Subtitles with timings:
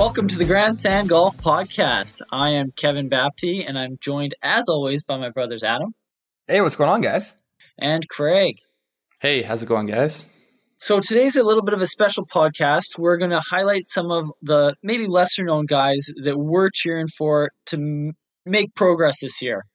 [0.00, 2.22] Welcome to the Grandstand Golf Podcast.
[2.32, 5.92] I am Kevin Bapty, and I'm joined, as always, by my brothers Adam
[6.48, 7.34] Hey, what's going on, guys?
[7.78, 8.56] and Craig.
[9.20, 10.26] Hey, how's it going, guys?
[10.78, 12.96] So today's a little bit of a special podcast.
[12.96, 17.50] We're going to highlight some of the maybe lesser known guys that we're cheering for
[17.66, 18.12] to m-
[18.46, 19.66] make progress this year.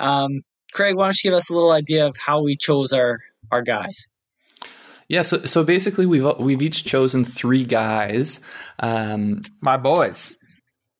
[0.00, 0.40] Um,
[0.72, 3.20] Craig, why don't you give us a little idea of how we chose our
[3.52, 4.08] our guys?
[5.08, 8.40] Yeah, so so basically we've we've each chosen three guys,
[8.78, 10.36] um, My boys.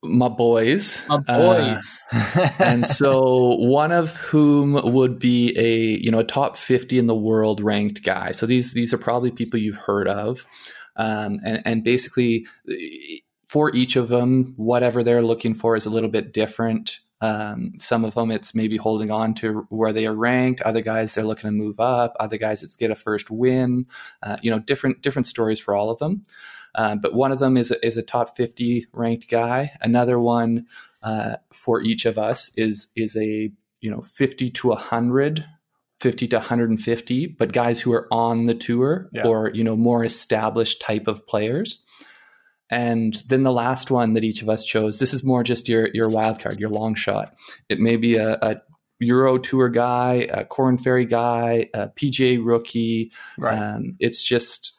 [0.02, 2.04] my boys, My uh, boys.
[2.58, 7.14] and so one of whom would be a you know a top fifty in the
[7.14, 8.32] world ranked guy.
[8.32, 10.46] So these these are probably people you've heard of,
[10.96, 12.46] um, and and basically
[13.46, 17.00] for each of them, whatever they're looking for is a little bit different.
[17.20, 20.60] Um, some of them it's maybe holding on to where they are ranked.
[20.62, 22.14] Other guys they're looking to move up.
[22.20, 23.86] Other guys it's get a first win.
[24.22, 26.22] Uh, you know, different different stories for all of them.
[26.74, 29.72] Um, but one of them is a, is a top fifty ranked guy.
[29.80, 30.66] Another one
[31.02, 35.44] uh, for each of us is is a you know fifty to hundred.
[36.00, 39.26] 50 to 150 but guys who are on the tour Yeah.
[39.26, 41.82] or you know more established type of players
[42.70, 45.88] and then the last one that each of us chose, this is more just your
[45.94, 47.34] your wild card, your long shot.
[47.68, 48.56] It may be a, a
[49.00, 53.12] Euro Tour guy, a Korn Ferry guy, a PGA rookie.
[53.38, 53.56] right.
[53.56, 54.78] Um, it's just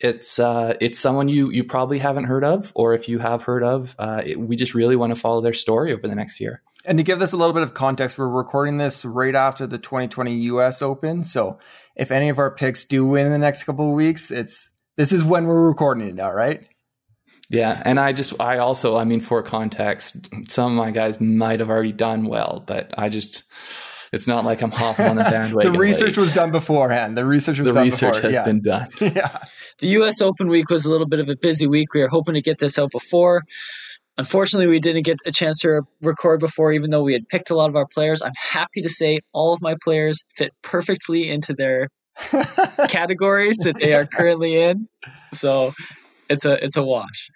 [0.00, 3.62] it's uh, it's someone you you probably haven't heard of, or if you have heard
[3.62, 6.62] of, uh, it, we just really want to follow their story over the next year.
[6.84, 9.78] and to give this a little bit of context, we're recording this right after the
[9.78, 11.24] 2020 US Open.
[11.24, 11.58] So
[11.96, 15.12] if any of our picks do win in the next couple of weeks, it's this
[15.12, 16.68] is when we're recording it now, right?
[17.50, 21.60] Yeah, and I just I also I mean for context, some of my guys might
[21.60, 23.44] have already done well, but I just
[24.12, 25.72] it's not like I'm hopping on the bandwagon.
[25.72, 26.22] the research late.
[26.22, 27.16] was done beforehand.
[27.16, 28.30] The research was the done research before.
[28.30, 28.44] has yeah.
[28.44, 28.88] been done.
[29.00, 29.38] yeah.
[29.78, 30.20] The U.S.
[30.20, 31.94] Open week was a little bit of a busy week.
[31.94, 33.42] We were hoping to get this out before.
[34.16, 37.54] Unfortunately, we didn't get a chance to record before, even though we had picked a
[37.54, 38.20] lot of our players.
[38.20, 41.88] I'm happy to say all of my players fit perfectly into their
[42.88, 44.88] categories that they are currently in.
[45.32, 45.72] So
[46.28, 47.28] it's a it's a wash.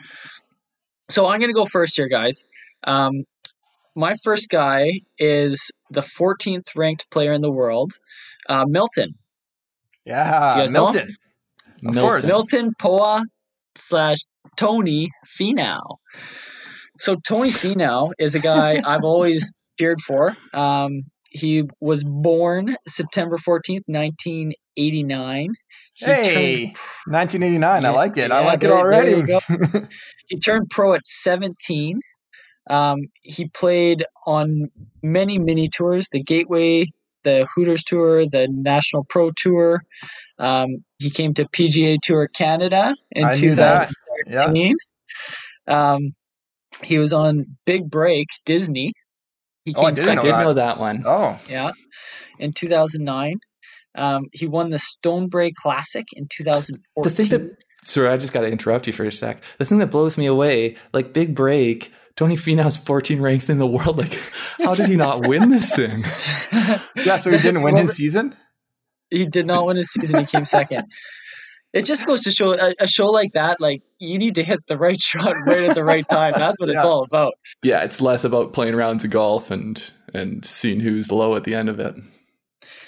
[1.10, 2.44] So I'm gonna go first here, guys.
[2.84, 3.25] Um,
[3.94, 7.92] my first guy is the 14th ranked player in the world,
[8.48, 9.14] uh, Milton.
[10.04, 10.56] yeah.
[10.56, 10.94] You guys know him?
[10.94, 11.16] Milton.
[11.69, 12.02] Of Milton.
[12.02, 12.26] course.
[12.26, 13.25] Milton Pouha
[13.76, 14.19] slash
[14.56, 15.81] Tony Finau.
[16.98, 20.36] So Tony Finau is a guy I've always cheered for.
[20.54, 25.48] Um, he was born September 14th, 1989.
[25.94, 26.25] He Hey,
[26.66, 26.76] turned-
[27.06, 27.84] 1989.
[27.84, 28.30] I like it.
[28.30, 29.25] I like there- it already.
[30.28, 32.00] he turned pro at 17.
[32.70, 34.69] Um, he played on
[35.02, 36.86] many mini tours, the Gateway,
[37.25, 39.82] the Hooters Tour, the National Pro Tour.
[40.38, 43.88] Um, he came to PGA Tour Canada in I knew that.
[44.28, 44.76] 2013.
[45.69, 46.10] Um,
[46.82, 48.92] he was on Big Break Disney.
[49.64, 50.25] He Oh, I came didn't I second.
[50.25, 50.42] did that.
[50.42, 51.02] know that one.
[51.06, 51.70] oh, Yeah,
[52.38, 53.38] in 2009.
[53.94, 57.03] Um, he won the Stonebrae Classic in 2014.
[57.03, 59.42] The thing that sorry, I just got to interrupt you for a sec.
[59.58, 63.66] The thing that blows me away, like big break, Tony Finau's 14 ranked in the
[63.66, 63.98] world.
[63.98, 64.19] Like,
[64.62, 66.04] how did he not win this thing?
[67.04, 67.16] yeah.
[67.16, 68.36] So he didn't win his season.
[69.10, 70.20] He did not win his season.
[70.20, 70.91] He came second.
[71.72, 74.66] It just goes to show a, a show like that, like you need to hit
[74.66, 76.34] the right shot right at the right time.
[76.36, 77.32] That's what it's all about.
[77.62, 79.82] Yeah, it's less about playing rounds of golf and
[80.12, 81.97] and seeing who's low at the end of it.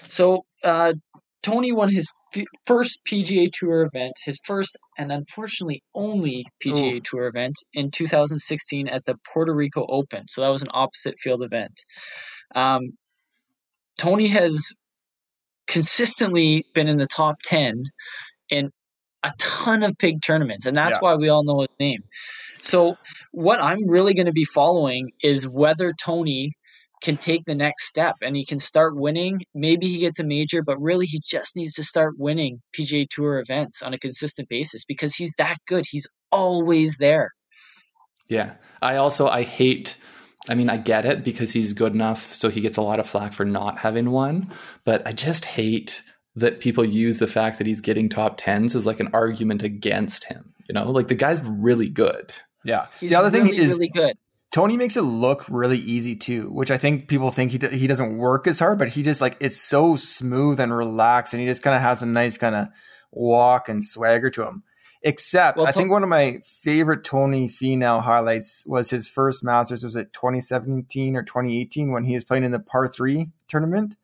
[0.08, 0.94] So uh,
[1.42, 7.26] Tony won his f- first PGA Tour event, his first and unfortunately only PGA Tour
[7.26, 10.24] event in 2016 at the Puerto Rico Open.
[10.28, 11.72] So that was an opposite field event.
[12.54, 12.80] Um,
[13.98, 14.72] Tony has
[15.66, 17.84] consistently been in the top 10
[18.50, 18.70] in
[19.22, 20.98] a ton of big tournaments, and that's Yeah.
[21.00, 22.04] why we all know his name.
[22.62, 22.96] So,
[23.32, 26.52] what I'm really going to be following is whether Tony
[27.04, 29.42] can take the next step and he can start winning.
[29.54, 33.38] Maybe he gets a major, but really he just needs to start winning PGA Tour
[33.38, 35.84] events on a consistent basis because he's that good.
[35.88, 37.30] He's always there.
[38.28, 38.54] Yeah.
[38.80, 39.96] I also I hate
[40.48, 43.08] I mean, I get it because he's good enough so he gets a lot of
[43.08, 44.50] flack for not having one,
[44.84, 46.02] but I just hate
[46.36, 50.24] that people use the fact that he's getting top 10s as like an argument against
[50.24, 50.90] him, you know?
[50.90, 52.34] Like the guy's really good.
[52.64, 52.86] Yeah.
[52.98, 54.16] He's the other really, thing is really good.
[54.54, 58.16] Tony makes it look really easy too, which I think people think he he doesn't
[58.16, 61.60] work as hard, but he just like it's so smooth and relaxed, and he just
[61.64, 62.68] kind of has a nice kind of
[63.10, 64.62] walk and swagger to him.
[65.02, 69.42] Except, Well, I To- think one of my favorite Tony Finau highlights was his first
[69.42, 69.82] Masters.
[69.82, 73.96] Was it 2017 or 2018 when he was playing in the Par Three tournament?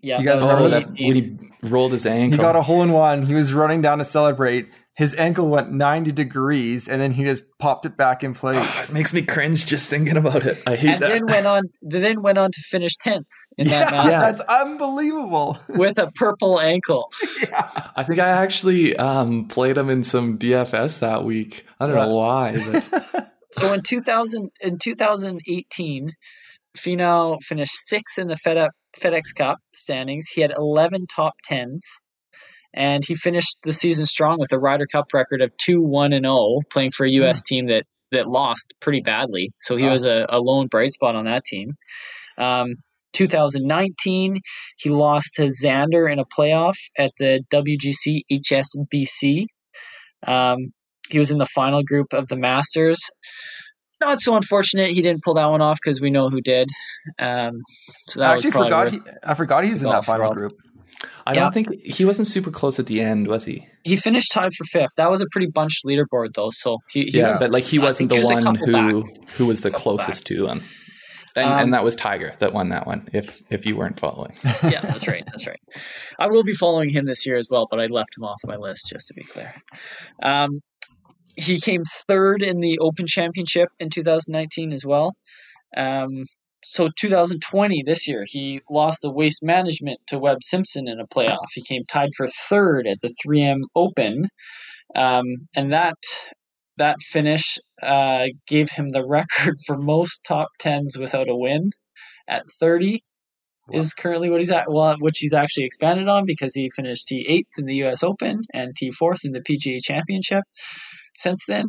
[0.00, 1.06] Yeah, You guys remember Oh, that that 2018.
[1.08, 2.38] when he rolled his ankle.
[2.38, 3.22] He got a hole in one.
[3.26, 4.68] He was running down to celebrate.
[4.96, 8.58] His ankle went 90 degrees and then he just popped it back in place.
[8.60, 10.62] Oh, it makes me cringe just thinking about it.
[10.66, 11.08] I hate and that.
[11.08, 13.26] then went on then went on to finish tenth
[13.58, 15.58] in yeah, that match that's unbelievable.
[15.70, 17.10] with a purple ankle.
[17.42, 17.88] yeah.
[17.96, 21.66] I think I actually um, played him in some DFS that week.
[21.80, 22.06] I don't Right.
[22.08, 22.80] know why,
[23.12, 26.10] but So in 2000 in 2018,
[26.76, 28.68] Finau finished sixth in the FedEx
[29.00, 30.26] FedEx Cup standings.
[30.28, 32.00] He had 11 top tens,
[32.74, 36.24] and he finished the season strong with a Ryder Cup record of two one and
[36.26, 37.42] zero, playing for a U.S.
[37.42, 39.50] team that that lost pretty badly.
[39.60, 39.92] So he Wow.
[39.92, 41.72] was a, a lone bright spot on that team.
[42.36, 42.74] Um,
[43.12, 44.36] 2019,
[44.78, 49.44] he lost to Xander in a playoff at the WGC HSBC.
[50.26, 50.72] Um,
[51.08, 52.98] he was in the final group of the Masters.
[54.00, 56.68] Not so unfortunate he didn't pull that one off because we know who did.
[57.18, 57.52] Um,
[58.08, 60.36] so I actually forgot he, I forgot he was in that final world.
[60.36, 60.52] group.
[61.26, 61.40] I Yeah.
[61.40, 63.66] don't think he wasn't super close at the end, was he?
[63.84, 64.94] he finished tied for fifth.
[64.96, 66.50] That was a pretty bunched leaderboard though.
[66.50, 69.02] So he, he yeah, was, but like he wasn't the he was one who
[69.36, 70.62] who was the closest to him.
[71.36, 73.08] And, Um, and that was Tiger that won that one.
[73.12, 75.24] If if you weren't following, yeah, that's right.
[75.26, 75.58] That's right.
[76.18, 78.56] I will be following him this year as well, but I left him off my
[78.56, 79.52] list just to be clear.
[80.22, 80.60] Um,
[81.36, 85.12] he came third in the Open Championship in 2019 as well.
[85.76, 86.24] Um,
[86.64, 91.46] so 2020 this year, he lost the waste management to Webb Simpson in a playoff.
[91.54, 94.28] He came tied for third at the 3M Open,
[94.94, 95.24] um,
[95.54, 95.96] and that
[96.76, 101.70] that finish uh, gave him the record for most top tens without a win
[102.28, 103.00] at 30
[103.72, 104.64] is currently what he's at.
[104.68, 108.02] Well, which he's actually expanded on because he finished T eighth in the U.S.
[108.02, 110.44] Open and T fourth in the PGA Championship
[111.16, 111.66] since then.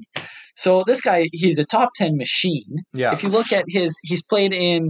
[0.55, 2.77] So this guy, he's a top ten machine.
[2.93, 3.13] Yeah.
[3.13, 4.89] If you look at his, he's played in.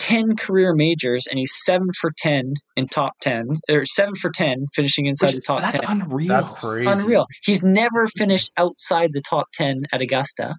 [0.00, 4.66] 10 career majors and he's 7 for 10 in top 10 or 7 for 10
[4.74, 6.26] finishing inside Which- the top that's 10 unreal.
[6.26, 6.86] That's crazy.
[6.86, 10.56] unreal he's never finished outside the top 10 at augusta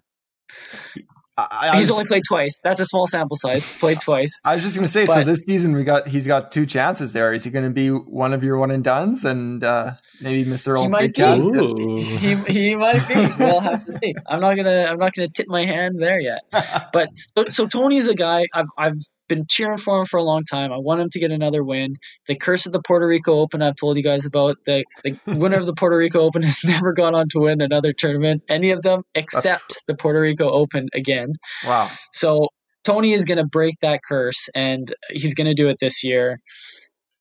[1.36, 4.54] I, I, he's was, only played twice that's a small sample size played twice I
[4.54, 7.32] was just going to say, so this season we got he's got two chances there.
[7.32, 10.76] Is he going to be one of your one and duns and uh, maybe Mr.
[10.76, 11.22] He Old might Big be.
[11.22, 12.20] Cats?
[12.20, 13.14] He he might be.
[13.38, 14.14] We'll have to see.
[14.26, 16.42] I'm not gonna I'm not gonna tip my hand there yet.
[16.92, 18.98] But so, so Tony's a guy I've I've
[19.32, 20.72] been cheering for him for a long time.
[20.72, 21.96] I want him to get another win.
[22.26, 24.56] The curse of the Puerto Rico Open I've told you guys about.
[24.66, 27.92] The the winner of the Puerto Rico Open has never gone on to win another
[27.96, 31.34] tournament, any of them except the Puerto Rico Open again.
[31.64, 31.90] Wow.
[32.12, 32.48] So
[32.84, 36.38] Tony is gonna break that curse, and he's gonna do it this year.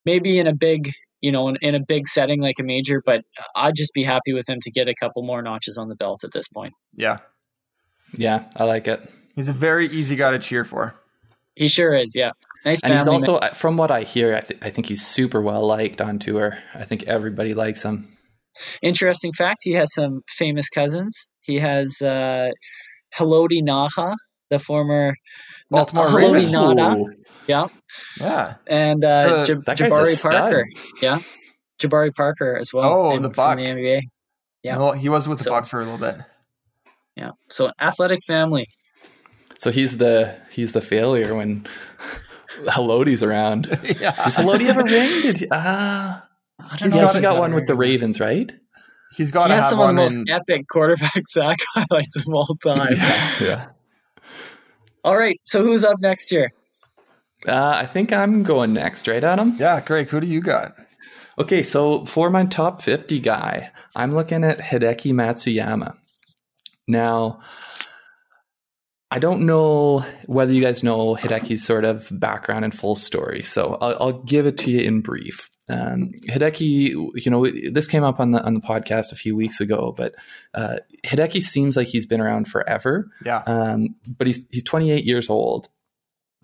[0.06, 0.92] Maybe in a big
[1.22, 3.22] you know, in, in a big setting like a major, but
[3.56, 6.24] I'd just be happy with him to get a couple more notches on the belt
[6.24, 6.74] at this point.
[6.94, 7.20] Yeah.
[8.18, 9.08] Yeah, I like it.
[9.36, 10.96] He's a very easy guy to cheer for.
[11.56, 12.32] He sure is, yeah.
[12.66, 13.20] Nice And he's family.
[13.22, 13.30] man.
[13.30, 16.58] also, from what I hear, I, th- I think he's super well liked on tour.
[16.76, 18.18] I think everybody likes him.
[18.82, 21.28] Interesting fact: he has some famous cousins.
[21.42, 22.50] He has uh,
[23.18, 24.14] Haloti Ngata,
[24.50, 25.16] the former
[25.72, 27.06] Baltimore Haloti Ngata,
[27.48, 27.68] yeah,
[28.20, 28.54] Yeah.
[28.68, 30.22] and uh, The- Jab- that guy's a Jabari.
[30.22, 30.66] Parker,
[31.02, 31.20] yeah,
[31.82, 32.92] Jabari Parker as well.
[32.92, 33.58] Oh, in- the from Buck.
[33.58, 34.02] the NBA,
[34.64, 34.78] Yeah.
[34.78, 36.18] Well, he was with the So- Bucks for a little bit.
[37.16, 37.32] yeah.
[37.50, 38.68] So athletic family.
[39.62, 41.68] So he's the he's the failure when
[42.66, 43.68] Haloti's around.
[44.00, 44.12] yeah.
[44.24, 45.22] Does Haloti have a ring?
[45.22, 46.28] Did he, ah,
[46.60, 47.76] I don't He's know yeah, if he he's got got one with the.
[47.76, 48.52] Ravens, right?
[49.16, 50.28] He's got He has have some of the most in.
[50.32, 52.96] epic quarterback sack highlights of all time.
[53.40, 53.68] yeah.
[55.04, 56.52] All right, so who's up next year?
[57.48, 59.56] Uh, I think I'm going next, right, Adam?
[59.60, 60.76] Yeah, Craig, who do you got?
[61.38, 65.98] Okay, so for my top 50 guy, I'm looking at Hideki Matsuyama.
[66.88, 67.42] Now,
[69.14, 73.78] I don't know whether you guys know Hideki's sort of background and full story, so
[73.82, 75.50] I'll, I'll give it to you in brief.
[75.68, 79.60] Um, Hideki, you know, this came up on the on the podcast a few weeks
[79.60, 80.16] ago, but
[80.54, 83.12] uh, Hideki seems like he's been around forever.
[83.26, 83.44] Yeah.
[83.46, 85.68] Um, but he's he's 28 years old.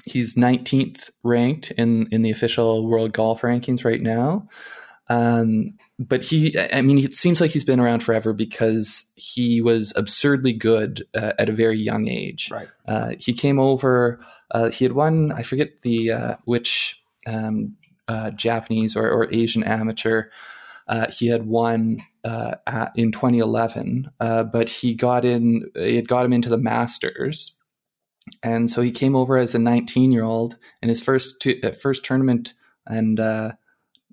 [0.05, 4.49] He's 19th ranked in in the official world golf rankings right now.
[5.07, 9.93] Um, but he, I mean, it seems like he's been around forever because he was
[9.95, 12.49] absurdly good uh, at a very young age.
[12.51, 12.67] Right.
[12.87, 14.19] Uh, he came over.
[14.51, 15.31] Uh, he had won.
[15.31, 17.75] I forget the uh, which um,
[18.07, 20.25] uh, Japanese or, or Asian amateur.
[20.87, 25.69] Uh, he had won uh, at, in 2011, uh, but he got in.
[25.75, 27.57] It got him into the Masters,
[28.43, 31.45] and so he came over as a 19 year old in his first
[31.81, 32.53] first tournament
[32.85, 33.51] and uh,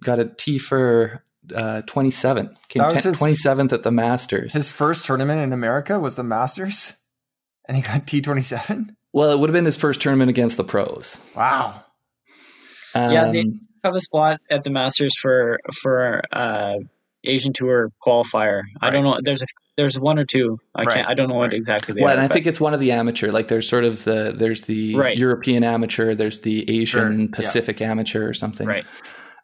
[0.03, 1.25] got a T for
[1.55, 2.57] uh, 27.
[2.69, 4.53] Came That was 10, his- 27th at the Masters.
[4.53, 6.95] His first tournament in America was the Masters,
[7.67, 8.95] and he got T27.
[9.13, 11.21] well, it would have been his first tournament against the pros.
[11.37, 11.83] Wow.
[12.95, 13.45] Um, Yeah, they-
[13.83, 16.75] Have a spot at the Masters for for uh,
[17.25, 18.63] Asian Tour qualifier.
[18.81, 19.19] I don't know.
[19.23, 19.47] There's a
[19.77, 20.59] there's one or two.
[20.75, 20.95] I Right.
[20.97, 21.09] can't.
[21.09, 22.13] I don't know what exactly they Well, are.
[22.13, 23.31] and I but- think it's one of the amateur.
[23.33, 25.19] Like there's sort of the there's the Right.
[25.19, 27.27] European amateur, there's the Asian Sure, yeah.
[27.33, 28.67] Pacific amateur or something.
[28.67, 28.87] right.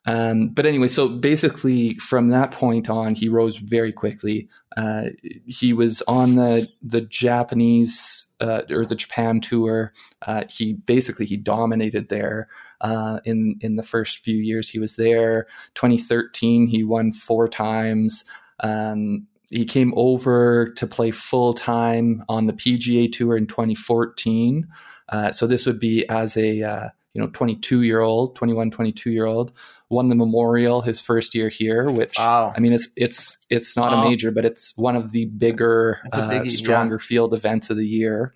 [0.07, 4.49] Um, but anyway, so basically from that point on, he rose very quickly.
[4.77, 5.07] Uh,
[5.47, 9.93] he was on the the Japanese uh, or the Japan tour.
[10.23, 12.49] Uh, he basically he dominated there
[12.81, 15.47] uh, in in the first few years he was there.
[15.75, 18.25] 2013, he won four times.
[18.61, 24.69] Um, he came over to play full time on the PGA Tour in 2014.
[25.09, 29.11] Uh, so this would be as a uh, you know 22 year old, 21, 22
[29.11, 29.53] year old.
[29.89, 32.53] Won the Memorial his first year here, which Wow.
[32.57, 34.05] I mean it's it's it's not Wow.
[34.05, 36.51] a major, but it's one of the bigger, uh, biggie, yeah.
[36.57, 38.35] stronger field events of the year,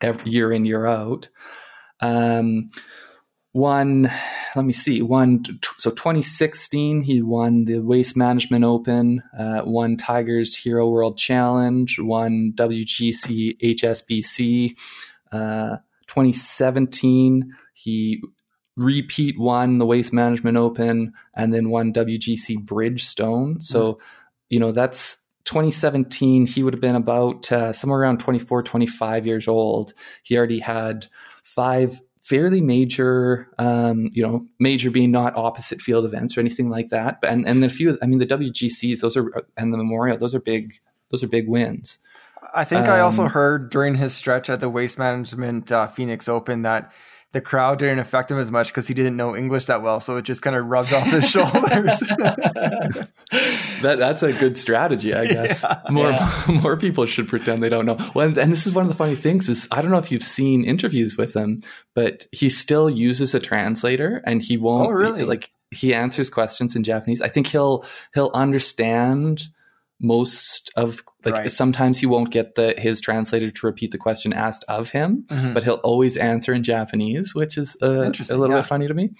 [0.00, 1.28] every, year in year out.
[2.00, 2.68] Um,
[3.54, 4.10] won
[4.54, 9.96] let me see won t- so 2016 he won the waste management open uh, won
[9.96, 14.76] tigers hero world challenge won wgc hsbc
[15.32, 15.76] uh,
[16.08, 18.22] 2017 he
[18.76, 23.98] repeat won the waste management open and then won wgc bridgestone so
[24.50, 29.48] you know that's 2017 he would have been about uh, somewhere around 24 25 years
[29.48, 31.06] old he already had
[31.44, 36.88] five fairly major, um, you know, major being not opposite field events or anything like
[36.88, 37.22] that.
[37.22, 40.34] But and and a few, I mean, the WGCs, those are and the Memorial, those
[40.34, 40.74] are big,
[41.08, 41.98] those are big wins.
[42.54, 46.28] I think I also Um, heard during his stretch at the Waste Management uh, Phoenix
[46.28, 46.92] Open that
[47.32, 50.16] the crowd didn't affect him as much because he didn't know English that well, so
[50.16, 52.02] it just kind of rubbed off his shoulders.
[53.82, 55.62] That that's a good strategy, I guess.
[55.68, 55.80] Yeah.
[55.90, 56.42] more Yeah.
[56.62, 57.96] more people should pretend they don't know.
[58.14, 60.10] Well, and, and this is one of the funny things is I don't know if
[60.10, 61.62] you've seen interviews with him,
[61.94, 65.24] but he still uses a translator, and he won't Oh, really?
[65.24, 67.20] like he answers questions in Japanese.
[67.22, 69.44] I think he'll he'll understand
[70.00, 71.50] most of like Right.
[71.50, 75.52] sometimes he won't get the his translator to repeat the question asked of him Mhm.
[75.54, 77.86] but he'll always answer in Japanese, which is uh,
[78.30, 78.56] a little yeah.
[78.56, 79.10] bit funny to me.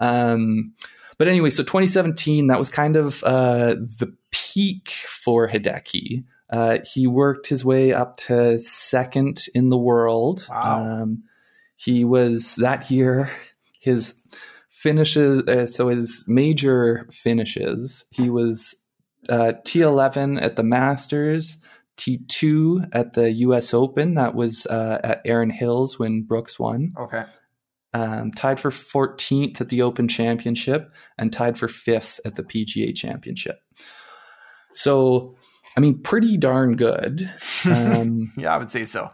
[0.00, 0.72] Um,
[1.18, 6.24] but anyway, so 2017, that was kind of uh, the peak for Hideki.
[6.50, 10.46] Uh, he worked his way up to second in the world.
[10.48, 11.02] Wow.
[11.02, 11.24] Um,
[11.76, 13.30] he was that year,
[13.80, 14.20] his
[14.70, 18.76] finishes, uh, so his major finishes, he was
[19.28, 21.58] uh, T11 at the Masters,
[21.98, 24.14] T2 at the US Open.
[24.14, 26.90] That was uh, at Erin Hills when Brooks won.
[26.98, 27.24] okay.
[27.94, 32.94] Um, tied for 14th at the Open Championship and tied for fifth at the PGA
[32.94, 33.60] Championship.
[34.74, 35.36] So,
[35.74, 37.30] I mean, pretty darn good.
[37.66, 39.10] Um, yeah, I would say so.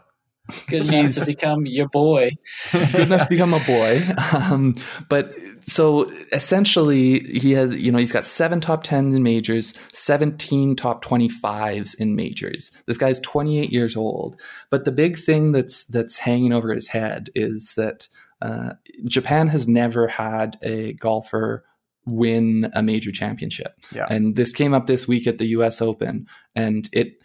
[0.67, 2.31] Good enough to become your boy.
[2.71, 4.01] good enough to become a boy.
[4.33, 4.75] Um,
[5.09, 10.75] but so essentially, he has, you know, he's got seven top 10s in majors, 17
[10.75, 12.71] top 25s in majors.
[12.85, 14.39] This guy's 28 years old.
[14.69, 18.07] But the big thing that's that's hanging over his head is that
[18.41, 18.73] uh,
[19.05, 21.63] Japan has never had a golfer
[22.05, 23.73] win a major championship.
[23.91, 24.07] Yeah.
[24.09, 25.81] And this came up this week at the U.S.
[25.81, 27.15] Open, and it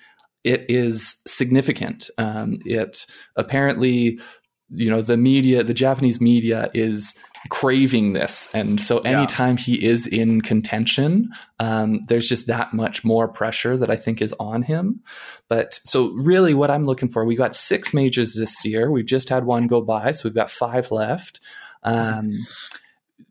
[0.44, 2.10] it is significant.
[2.18, 3.06] Um, it
[3.36, 4.18] apparently,
[4.70, 7.14] you know, the media, the Japanese media is
[7.48, 9.18] craving this, and so Yeah.
[9.18, 14.20] anytime he is in contention, um, there's just that much more pressure that I think
[14.20, 15.00] is on him.
[15.48, 18.90] But so really, what I'm looking for, we got six majors this year.
[18.90, 21.40] We've just had one go by, so we've got five left.
[21.82, 22.46] Um,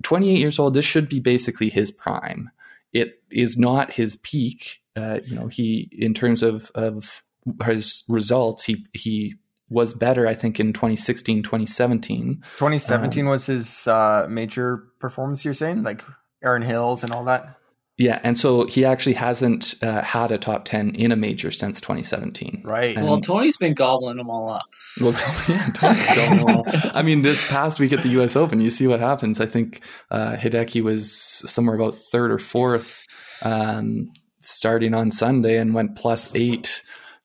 [0.03, 0.73] 28 years old.
[0.73, 2.49] This should be basically his prime.
[2.93, 4.81] It is not his peak.
[4.99, 7.23] Uh, you know, he in terms of of
[7.63, 9.35] his results, he he
[9.69, 12.41] was better, I think, in 2016, 2017.
[12.57, 15.83] 2017 Um, was his uh, major performance, you're saying?
[15.83, 16.03] Like
[16.43, 17.55] Erin Hills and all that?
[17.97, 21.81] Yeah, and so he actually hasn't uh, had a top 10 in a major since
[21.81, 22.61] 2017.
[22.63, 22.95] Right.
[22.97, 24.63] And- Well, Tony's been gobbling them all up.
[25.01, 25.11] Well,
[25.49, 26.63] yeah, Tony's going well.
[26.93, 28.35] I mean, this past week at the U.S.
[28.37, 29.39] Open, you see what happens.
[29.41, 33.03] I think uh, Hideki was somewhere about third or fourth
[33.43, 34.09] um,
[34.41, 36.83] starting on Sunday and went plus eight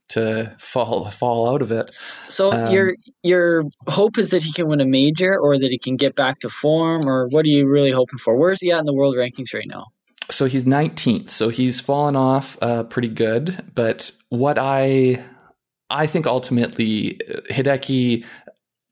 [0.08, 1.90] to fall fall out of it.
[2.28, 5.78] So Um, your your hope is that he can win a major, or that he
[5.78, 8.36] can get back to form, or what are you really hoping for?
[8.36, 9.86] Where's he at in the world rankings right now?
[10.30, 11.28] So he's 19th.
[11.28, 13.62] So he's fallen off uh, pretty good.
[13.74, 15.22] But what I
[15.90, 18.24] I think ultimately uh, Hideki.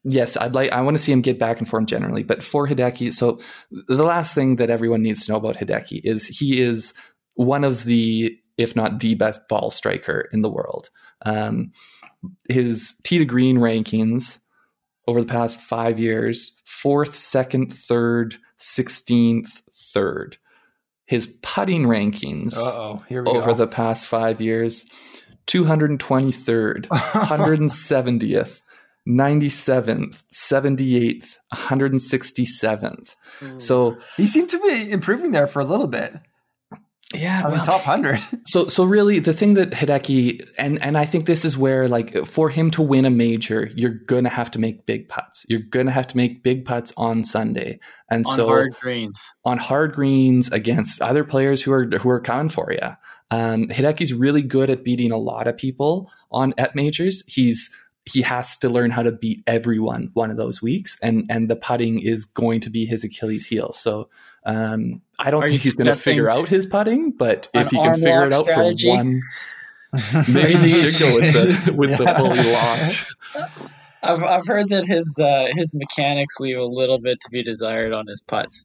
[0.05, 0.73] Yes, I'd like.
[0.73, 3.39] I want to see him get back in form generally, but for Hideki, so
[3.71, 6.93] the last thing that everyone needs to know about Hideki is he is
[7.35, 10.91] one of the, if not the best ball striker in the world.
[11.25, 11.73] Um,
[12.49, 14.39] his tee to green rankings
[15.09, 20.37] over the past five years: fourth, second, third, sixteenth, third.
[21.07, 22.57] his putting rankings
[23.11, 23.55] over go.
[23.55, 24.87] the past five years
[25.47, 28.63] 223rd, 170th,
[29.09, 33.17] 97th, 78th, 167th.
[33.41, 33.61] Mm.
[33.61, 36.15] So he seemed to be improving there for a little bit.
[37.15, 38.21] Yeah, I mean, well, top hundred.
[38.47, 42.27] so, so really, the thing that Hideki and and I think this is where, like,
[42.27, 45.47] for him to win a major, you're gonna have to make big putts.
[45.49, 49.59] You're gonna have to make big putts on Sunday, and on so hard greens, on
[49.59, 52.97] hard greens against other players who are who are coming for you.
[53.31, 57.23] Um, Hideki's really good at beating a lot of people on at majors.
[57.27, 57.71] He's
[58.05, 61.57] he has to learn how to beat everyone one of those weeks, and and the
[61.57, 63.73] putting is going to be his Achilles heel.
[63.73, 64.09] So
[64.45, 67.77] um, I don't Are think he's going to figure out his putting, but if he
[67.77, 68.89] can figure it out strategy?
[68.89, 69.23] for one,
[70.33, 71.97] maybe he should go with the with yeah.
[71.97, 73.07] the fully locked.
[74.03, 77.93] I've I've heard that his uh, his mechanics leave a little bit to be desired
[77.93, 78.65] on his putts.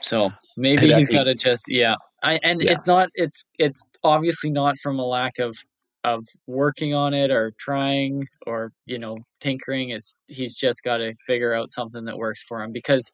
[0.00, 1.94] So maybe he's got to just yeah.
[2.22, 2.72] I and yeah.
[2.72, 5.56] it's not it's it's obviously not from a lack of
[6.04, 11.14] of working on it or trying or you know tinkering is he's just got to
[11.26, 13.10] figure out something that works for him because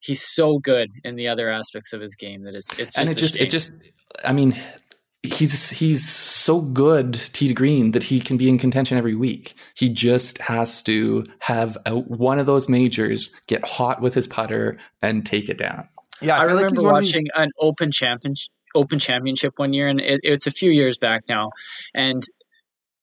[0.00, 3.08] he's so good in the other aspects of his game that it's it's just and
[3.08, 3.42] it just shame.
[3.44, 3.70] it just
[4.24, 4.56] I mean
[5.24, 9.54] he's he's so good tee to green that he can be in contention every week.
[9.74, 14.78] He just has to have a, one of those majors get hot with his putter
[15.00, 15.88] and take it down.
[16.20, 20.20] Yeah, I, I remember like watching an Open championship Open Championship one year, and it,
[20.22, 21.50] it's a few years back now,
[21.94, 22.24] and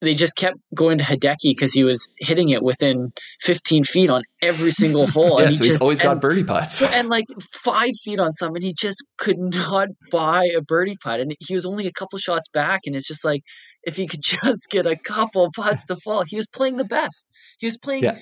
[0.01, 4.23] they just kept going to Hideki because he was hitting it within 15 feet on
[4.41, 5.39] every single hole.
[5.39, 6.81] yeah, and he so just, always and, got birdie putts.
[6.93, 11.19] and like five feet on some, and he just could not buy a birdie putt.
[11.19, 13.43] And he was only a couple shots back, and it's just like
[13.83, 17.27] if he could just get a couple putts to fall, he was playing the best.
[17.59, 18.19] He was playing yeah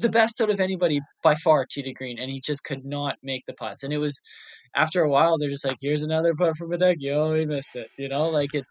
[0.00, 3.46] the best out of anybody by far, Cheetah Green, and he just could not make
[3.46, 3.82] the putts.
[3.82, 4.20] And it was
[4.74, 7.12] after a while, they're just like, "Here's another putt from Hideki.
[7.12, 8.64] Oh, he missed it." You know, like it.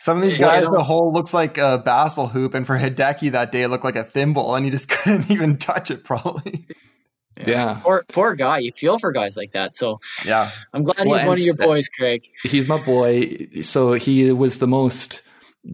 [0.00, 3.52] Some of these guys, the hole looks like a basketball hoop, and for Hideki that
[3.52, 6.04] day, it looked like a thimble, and he just couldn't even touch it.
[6.04, 6.66] Probably.
[7.38, 7.48] Yeah.
[7.48, 7.80] yeah.
[7.82, 8.58] Poor, poor guy.
[8.58, 9.74] You feel for guys like that.
[9.74, 12.24] So yeah, I'm glad well, he's one of your boys, Craig.
[12.42, 13.48] He's my boy.
[13.62, 15.22] So he was the most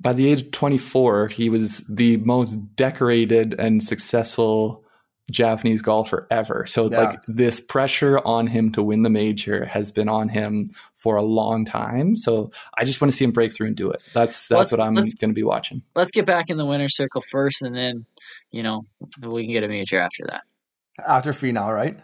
[0.01, 4.85] by the age of 24, he was the most decorated and successful
[5.31, 6.67] Japanese golfer ever.
[6.67, 7.01] So yeah.
[7.01, 11.23] like this pressure on him to win the major has been on him for a
[11.23, 12.17] long time.
[12.17, 14.03] So I just want to see him break through and do it.
[14.15, 15.83] That's that's let's, what I'm going to be watching.
[15.95, 18.05] Let's get back in the winner's circle first, and then
[18.51, 18.83] you know
[19.23, 20.43] we can get a major after that.
[21.07, 21.97] After Finau, right?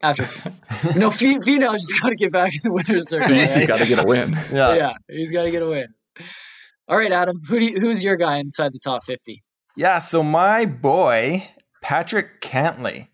[0.00, 0.22] After
[0.96, 3.30] no, Finau just got to get back in the winner's circle.
[3.30, 3.40] Right?
[3.40, 4.32] He's got to get a win.
[4.52, 5.88] yeah, yeah, he's got to get a win.
[6.86, 9.42] All right, Adam, who you, who's your guy inside the top fifty?
[9.76, 11.48] Yeah, so my boy
[11.82, 13.08] Patrick Cantlay,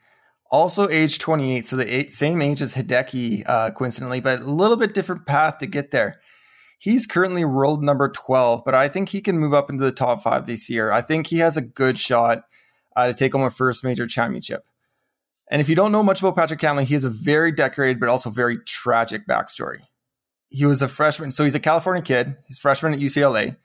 [0.51, 4.95] also age 28, so the same age as Hideki, uh, coincidentally, but a little bit
[4.95, 6.21] different path to get there.
[6.79, 10.23] He's currently world number 12, but I think he can move up into the top
[10.23, 10.93] five this year.
[10.93, 12.45] I think he has a good shot
[12.97, 14.65] uh, to take home a first major championship.
[15.51, 18.09] And if you don't know much about Patrick Cantlay, he has a very decorated but
[18.09, 19.81] also very tragic backstory.
[20.49, 22.37] He was a freshman, so he's a California kid.
[22.47, 23.57] He's freshman at UCLA.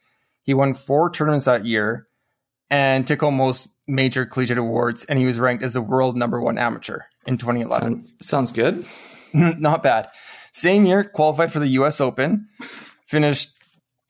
[0.44, 2.08] He won four tournaments that year
[2.70, 6.40] and took home most major collegiate awards, and he was ranked as the world number
[6.40, 8.06] one amateur in 2011.
[8.06, 8.86] Sound, sounds good.
[9.34, 10.10] Not bad.
[10.52, 12.02] Same year, qualified for the U.S.
[12.02, 12.48] Open,
[13.06, 13.52] finished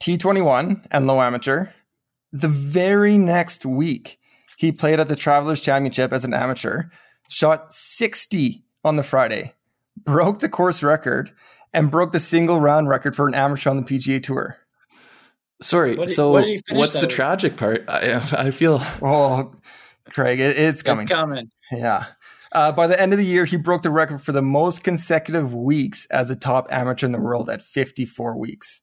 [0.01, 1.67] T21 and low amateur.
[2.31, 4.19] The very next week,
[4.57, 6.83] he played at the Travelers Championship as an amateur,
[7.29, 9.53] shot 60 on the Friday,
[9.97, 11.31] broke the course record,
[11.73, 14.57] and broke the single round record for an amateur on the PGA Tour.
[15.61, 15.95] Sorry.
[15.95, 17.85] What so what what's the tragic part?
[17.87, 18.81] I, I feel.
[19.01, 19.53] Oh,
[20.13, 21.03] Craig, it, it's coming.
[21.03, 21.49] It's coming.
[21.71, 22.05] Yeah.
[22.51, 25.53] Uh, by the end of the year, he broke the record for the most consecutive
[25.53, 28.81] weeks as a top amateur in the world at 54 weeks.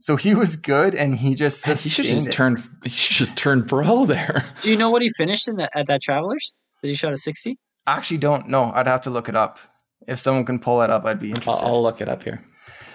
[0.00, 3.36] So he was good, and he just Man, he should just turn he should just
[3.36, 4.44] turn pro there.
[4.60, 6.54] Do you know what he finished in that at that Travelers?
[6.82, 7.58] Did he shot a 60?
[7.86, 8.70] I actually don't know.
[8.72, 9.58] I'd have to look it up.
[10.06, 11.64] If someone can pull that up, I'd be interested.
[11.64, 12.44] I'll, I'll look it up here.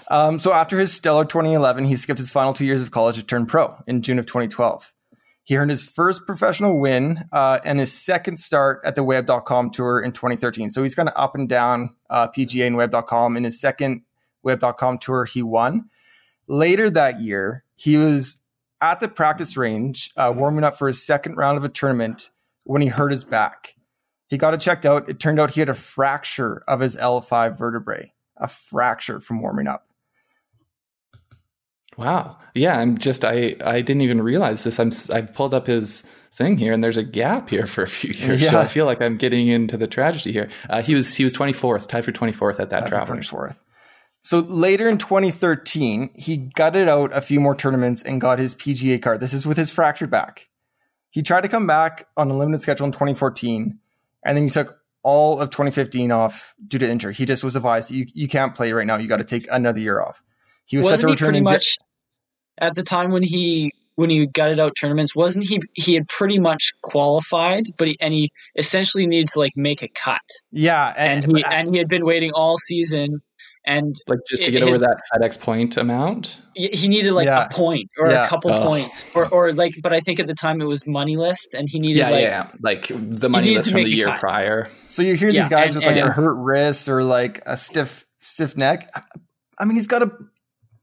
[0.09, 3.23] Um, so after his stellar 2011, he skipped his final two years of college to
[3.23, 4.93] turn pro in June of 2012.
[5.45, 9.99] He earned his first professional win uh, and his second start at the web.com tour
[9.99, 10.69] in 2013.
[10.69, 13.35] So he's kind of up and down uh, PGA and web.com.
[13.35, 14.03] In his second
[14.41, 15.89] web.com tour, he won.
[16.47, 18.39] Later that year, he was
[18.79, 22.29] at the practice range uh, warming up for his second round of a tournament
[22.63, 23.75] when he hurt his back.
[24.27, 25.09] He got it checked out.
[25.09, 29.67] It turned out he had a fracture of his L5 vertebrae, a fracture from warming
[29.67, 29.87] up.
[31.97, 32.37] Wow.
[32.53, 34.79] Yeah, I'm just I I didn't even realize this.
[34.79, 38.13] I'm I've pulled up his thing here, and there's a gap here for a few
[38.13, 38.41] years.
[38.41, 38.51] Yeah.
[38.51, 40.49] So I feel like I'm getting into the tragedy here.
[40.69, 43.15] Uh, he was he was 24th, tied for 24th at that travel.
[43.15, 43.59] 24th.
[44.21, 49.01] So later in 2013, he gutted out a few more tournaments and got his PGA
[49.01, 49.19] card.
[49.19, 50.47] This is with his fractured back.
[51.09, 53.77] He tried to come back on a limited schedule in 2014,
[54.25, 57.13] and then he took all of 2015 off due to injury.
[57.13, 58.95] He just was advised you you can't play right now.
[58.95, 60.23] You got to take another year off.
[60.65, 61.77] He was Wasn't set to he return pretty in much
[62.59, 65.15] at the time when he when he gutted out tournaments?
[65.15, 69.53] Wasn't he he had pretty much qualified, but he and he essentially needed to like
[69.55, 70.21] make a cut,
[70.51, 73.19] yeah, and he and he had been waiting all season,
[73.65, 76.41] and Like just to It- get over that FedEx point amount.
[76.55, 77.45] he he needed like Yeah.
[77.45, 78.25] a point or Yeah.
[78.25, 78.63] a couple Oh.
[78.65, 81.67] points, or or like, but I think at the time it was money list, and
[81.69, 84.19] he needed Yeah, like yeah, like the money needed list from the year cut.
[84.19, 84.69] prior.
[84.89, 87.41] So you hear Yeah, these guys and- with like and- a hurt wrist or like
[87.45, 88.89] a stiff stiff neck.
[89.59, 90.11] I mean, he's got a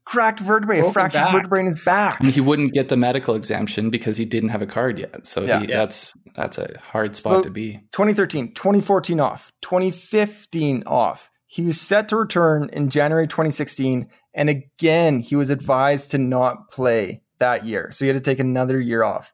[0.05, 1.31] cracked vertebrae, a Broken fractured back.
[1.31, 2.19] vertebrae in his back.
[2.19, 5.25] And he wouldn't get the medical exemption because he didn't have a card yet.
[5.27, 5.59] So Yeah.
[5.59, 5.77] he, Yeah.
[5.77, 7.81] that's that's a hard spot So- to be.
[7.91, 11.29] 2013, 2014 off, 2015 off.
[11.45, 16.71] He was set to return in January 2016, and again he was advised to not
[16.71, 17.89] play that year.
[17.91, 19.33] So he had to take another year off.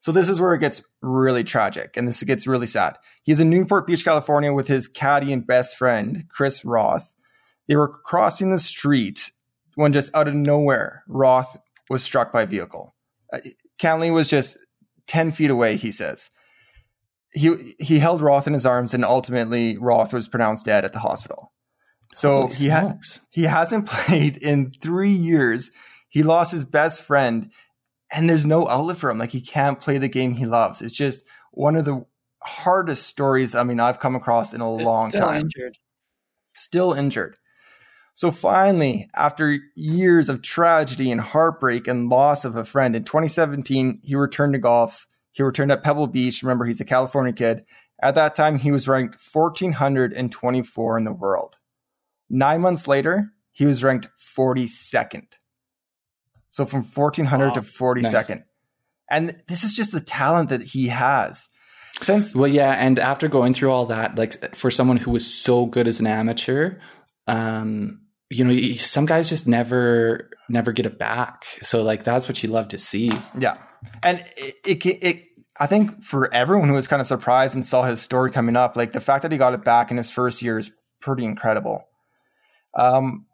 [0.00, 2.96] So this is where it gets really tragic, and this gets really sad.
[3.22, 7.14] He's in Newport Beach, California, with his caddy and best friend Chris Roth.
[7.68, 9.30] They were crossing the street
[9.76, 11.56] when just out of nowhere, Roth
[11.90, 12.94] was struck by a vehicle.
[13.32, 13.40] Uh,
[13.78, 14.56] Cantlay was just
[15.06, 16.30] 10 feet away, he says.
[17.32, 21.00] He, he held Roth in his arms, and ultimately, Roth was pronounced dead at the
[21.00, 21.52] hospital.
[22.12, 22.94] So he, ha-
[23.30, 25.70] he hasn't played in three years.
[26.08, 27.50] He lost his best friend,
[28.12, 29.18] and there's no outlet for him.
[29.18, 30.80] Like, he can't play the game he loves.
[30.80, 32.04] It's just one of the
[32.44, 35.78] hardest stories, I mean, I've come across in a st- long still time injured.
[36.54, 37.36] still injured.
[38.14, 44.00] So finally, after years of tragedy and heartbreak and loss of a friend, in 2017,
[44.04, 45.06] he returned to golf.
[45.32, 46.42] He returned at Pebble Beach.
[46.42, 47.64] Remember, he's a California kid.
[48.00, 51.58] At that time, he was ranked 1424 in the world.
[52.30, 55.38] Nine months later, he was ranked 42nd.
[56.50, 57.52] So from 1400 Wow.
[57.54, 58.44] to 42nd.
[59.10, 61.48] And this is just the talent that he has.
[62.00, 65.66] Since Well, yeah, and after going through all that, like for someone who was so
[65.66, 66.76] good as an amateur,
[67.26, 68.00] um,
[68.30, 71.44] you know, some guys just never never get it back.
[71.62, 73.10] So like that's what you love to see.
[73.38, 73.56] Yeah,
[74.02, 75.24] and it, it, it,
[75.58, 78.76] I think for everyone who was kind of surprised and saw his story coming up,
[78.76, 81.86] like the fact that he got it back in his first year is pretty incredible.
[82.74, 83.26] Um,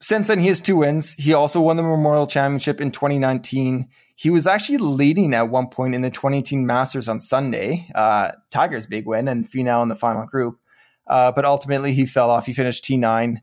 [0.00, 1.14] since then, he has two wins.
[1.14, 3.88] He also won the Memorial Championship in 2019.
[4.16, 7.88] He was actually leading at one point in the 2018 Masters on Sunday.
[7.94, 10.58] Uh, Tiger's big win and Finau in the final group,
[11.06, 12.44] uh, but ultimately he fell off.
[12.44, 13.38] He finished T9.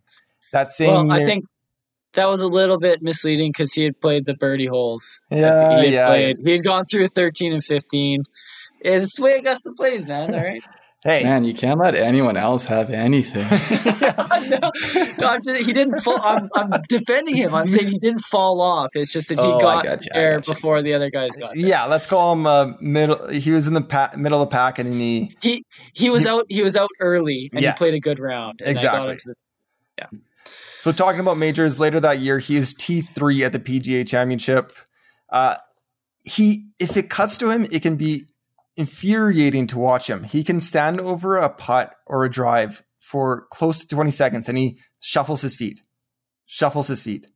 [0.52, 1.46] That same Well, I think
[2.14, 5.22] that was a little bit misleading because he had played the birdie holes.
[5.30, 6.08] Yeah, he had yeah.
[6.08, 8.24] Played, he had gone through 13 and 15.
[8.82, 10.34] It's the way Augusta plays, man.
[10.36, 10.62] All right.
[11.04, 13.48] hey, Man, you can't let anyone else have anything.
[14.50, 14.72] no,
[15.20, 16.20] no, I'm just, he didn't fall.
[16.22, 17.54] I'm, I'm defending him.
[17.54, 18.90] I'm saying he didn't fall off.
[18.96, 20.54] It's just that he Oh, I got gotcha, there gotcha.
[20.54, 21.66] before the other guys got there.
[21.66, 23.28] yeah, let's call him uh, middle.
[23.30, 26.44] He was in the pa- middle of the pack, and he He he was out.
[26.50, 27.72] He was out early, and Yeah.
[27.72, 28.62] he played a good round.
[28.62, 29.12] And I got Exactly.
[29.12, 29.36] him to the-
[30.82, 34.74] So talking about majors later that year, he is T three at the PGA Championship.
[35.30, 35.58] Uh,
[36.24, 38.26] he, if it cuts to him, it can be
[38.76, 40.24] infuriating to watch him.
[40.24, 44.58] He can stand over a putt or a drive for close to twenty seconds, and
[44.58, 45.80] he shuffles his feet,
[46.48, 47.28] shuffles his feet,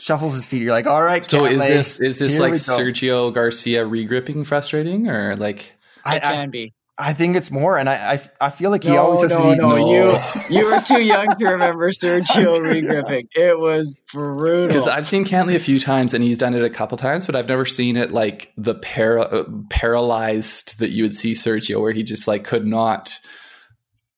[0.00, 0.62] shuffles his feet.
[0.62, 1.24] You're like, all right.
[1.24, 2.54] So is Cantlay, this is this here like.
[2.54, 5.72] Sergio Garcia regripping frustrating or like
[6.04, 6.74] I, It I, can be.
[6.98, 9.38] I think it's more, and I, I, I feel like he No, always has no,
[9.38, 9.58] to be.
[9.58, 9.86] no, No.
[9.86, 10.18] You
[10.58, 13.28] you were too young to remember Sergio regripping.
[13.34, 14.66] It was brutal.
[14.68, 17.34] because I've seen Cantlay a few times and he's done it a couple times, but
[17.34, 21.92] I've never seen it like the para- uh, paralyzed that you would see Sergio, where
[21.92, 23.18] he just like could not,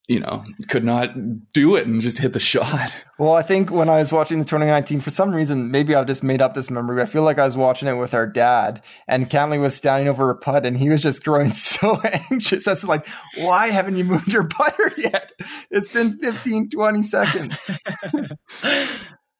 [0.08, 2.96] you know, could not do it and just hit the shot.
[3.16, 6.24] Well, I think when I was watching the 2019, for some reason, maybe I just
[6.24, 7.00] made up this memory.
[7.00, 10.30] I feel like I was watching it with our dad, and Cantlay was standing over
[10.30, 12.66] a putt, and he was just growing so anxious.
[12.66, 15.30] I was like, "Why haven't you moved your putter yet?
[15.70, 17.56] It's been 15, 20 seconds."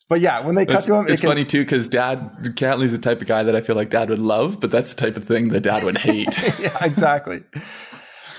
[0.08, 2.30] but yeah, when they cut It's, to him, it's it can, funny too because Dad
[2.54, 5.00] Cantlay's the type of guy that I feel like Dad would love, but that's the
[5.00, 6.28] type of thing that Dad would hate.
[6.60, 7.42] yeah, exactly.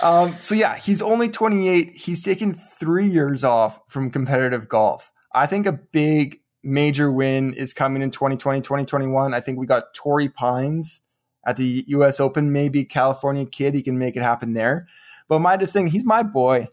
[0.02, 1.94] Um, so yeah, he's only 28.
[1.94, 5.10] He's taken three years off from competitive golf.
[5.34, 9.34] I think a big major win is coming in 2020, 2021.
[9.34, 11.00] I think we got Torrey Pines
[11.46, 13.74] at the US Open, maybe California kid.
[13.74, 14.88] He can make it happen there.
[15.28, 16.68] But my just thing, he's my boy.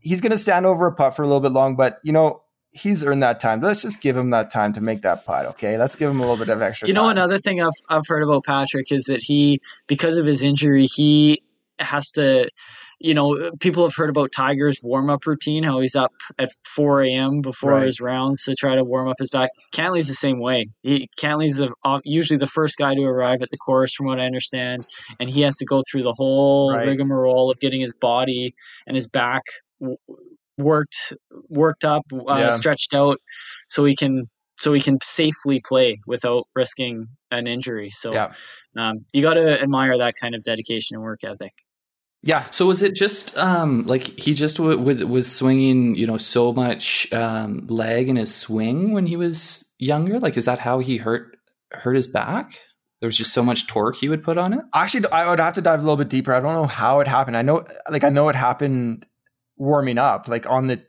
[0.00, 2.42] He's going to stand over a putt for a little bit long, but you know,
[2.70, 3.60] he's earned that time.
[3.60, 5.46] Let's just give him that time to make that putt.
[5.46, 5.78] Okay.
[5.78, 7.12] Let's give him a little bit of extra You know, time.
[7.12, 11.42] another thing I've I've heard about Patrick is that he, because of his injury, he
[11.80, 12.48] has to
[13.00, 17.02] you know, people have heard about Tiger's warm up routine, how he's up at 4
[17.02, 17.40] a.m.
[17.42, 17.86] before Right.
[17.86, 19.50] his rounds to try to warm up his back.
[19.72, 20.66] Cantlay's the same way.
[20.82, 24.18] He, Cantlay's the, uh, usually the first guy to arrive at the course, from what
[24.20, 24.84] I understand,
[25.20, 26.88] and he has to go through the whole Right.
[26.88, 28.52] rigmarole of getting his body
[28.88, 29.42] and his back
[29.80, 29.96] w-
[30.58, 31.14] worked
[31.48, 32.50] worked up, uh, Yeah.
[32.50, 33.18] stretched out,
[33.68, 34.24] so he can
[34.58, 37.90] so he can safely play without risking an injury.
[37.90, 38.32] So Yeah.
[38.76, 41.52] um, you got to admire that kind of dedication and work ethic.
[42.22, 42.44] Yeah.
[42.50, 46.52] So was it just um, like he just w- was was swinging, you know, so
[46.52, 50.18] much um, leg in his swing when he was younger?
[50.18, 51.36] Like, is that how he hurt
[51.72, 52.60] hurt his back?
[53.00, 54.60] There was just so much torque he would put on it.
[54.74, 56.32] Actually, I would have to dive a little bit deeper.
[56.34, 57.36] I don't know how it happened.
[57.36, 59.06] I know, like, I know it happened
[59.56, 60.82] warming up, like on the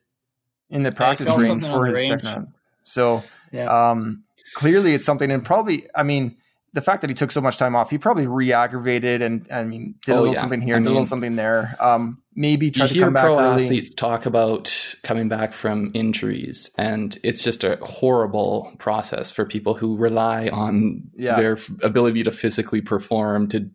[0.72, 2.24] in the practice felt range for his range.
[2.24, 2.48] second.
[2.84, 3.66] So, Yeah.
[3.66, 4.24] um,
[4.56, 6.38] clearly it's something, and probably, I mean,
[6.74, 9.96] the fact that he took so much time off, he probably re-aggravated and I mean,
[10.06, 10.40] did a Oh, little yeah.
[10.42, 11.76] something here, I did a little something there.
[11.80, 13.64] Um, maybe You try to hear come back pro early.
[13.66, 14.72] athletes talk about
[15.04, 21.04] coming back from injuries, and it's just a horrible process for people who rely on
[21.16, 21.36] Yeah.
[21.40, 23.70] their ability to physically perform to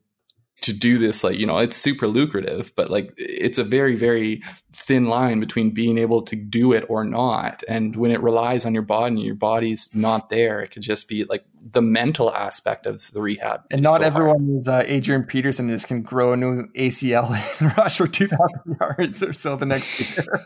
[0.64, 4.42] to do this like you know it's super lucrative but like it's a very very
[4.72, 8.72] thin line between being able to do it or not and when it relies on
[8.72, 12.86] your body and your body's not there it could just be like the mental aspect
[12.86, 14.14] of the rehab And not so hard.
[14.14, 18.76] everyone is uh, Adrian Peterson just can grow a new ACL and rush for 2,000
[18.80, 20.40] yards or so the next year.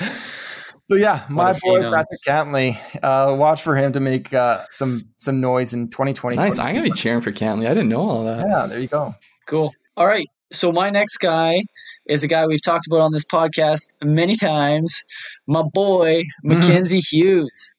[0.86, 1.94] so yeah, my boy phenom.
[1.94, 2.78] Patrick Cantlay.
[3.02, 6.36] Uh, watch for him to make uh, some some noise in 2020.
[6.36, 8.88] nice i'm gonna be cheering for cantlay i didn't know all that Yeah, there you
[8.88, 9.14] go.
[9.46, 9.72] Cool.
[9.96, 10.26] All right.
[10.52, 11.62] So my next guy
[12.06, 15.02] is a guy we've talked about on this podcast many times.
[15.46, 17.76] My boy Mackenzie Hughes.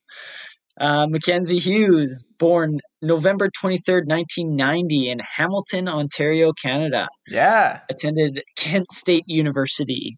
[0.80, 7.08] Uh, Mackenzie Hughes, born November twenty third, nineteen ninety, in Hamilton, Ontario, Canada.
[7.28, 7.80] Yeah.
[7.90, 10.18] Attended Kent State University.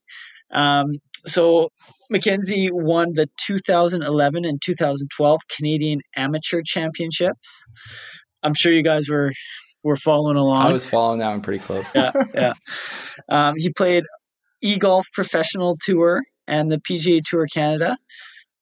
[0.52, 1.70] Um, so
[2.10, 7.64] Mackenzie won the 2011 and 2012 Canadian Amateur Championships.
[8.44, 9.32] I'm sure you guys were
[9.84, 12.54] were following along i was following that one pretty close yeah, yeah.
[13.30, 14.04] Um, he played
[14.64, 17.98] eGolf Professional Tour and the PGA Tour Canada.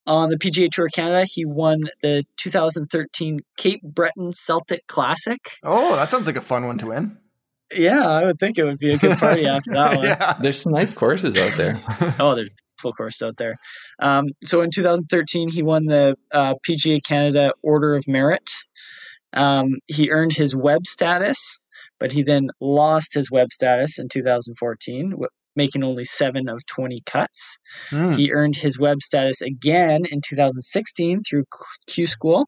[0.08, 5.40] On the PGA Tour Canada, he won the 2013 Cape Breton Celtic Classic.
[5.64, 7.18] Oh, that sounds like a fun one to win.
[7.76, 10.06] Yeah, I would think it would be a good party after that one.
[10.06, 10.34] yeah.
[10.40, 11.82] there's some nice courses out there
[12.20, 12.50] Oh, there's
[12.80, 13.56] full course out there.
[14.00, 18.50] Um, so in 2013, he won the uh, PGA Canada Order of Merit.
[19.34, 21.58] Um, he earned his web status,
[22.00, 27.02] but he then lost his web status in 2014, w- making only seven of 20
[27.06, 27.58] cuts.
[27.90, 28.12] Hmm.
[28.12, 31.46] He earned his web status again in 2016 through
[31.88, 32.48] Q School.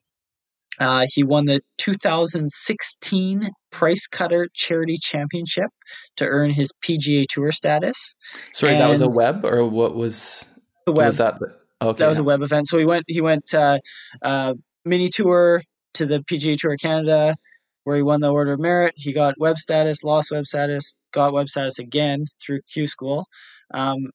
[0.78, 5.70] Uh, he won the 2016 Price Cutter Charity Championship
[6.16, 8.14] to earn his PGA Tour status.
[8.52, 10.46] sorry that was a web or what was
[10.86, 11.06] The web.
[11.06, 11.34] was that
[11.80, 12.66] okay that was a web event.
[12.66, 13.78] So he went he went uh,
[14.22, 14.54] uh,
[14.84, 15.62] mini tour
[15.94, 17.36] to the PGA Tour Canada,
[17.84, 18.94] where he won the Order of Merit.
[18.96, 23.26] He got web status, lost web status, got web status again through Q School,
[23.74, 24.10] um,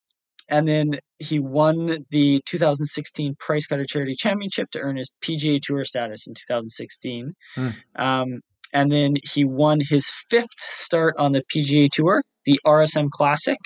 [0.49, 5.83] and then he won the 2016 Price Cutter Charity Championship to earn his PGA Tour
[5.83, 7.33] status in 2016.
[7.55, 7.69] Hmm.
[7.95, 8.41] Um,
[8.73, 13.57] and then he won his fifth start on the PGA Tour, the RSM Classic.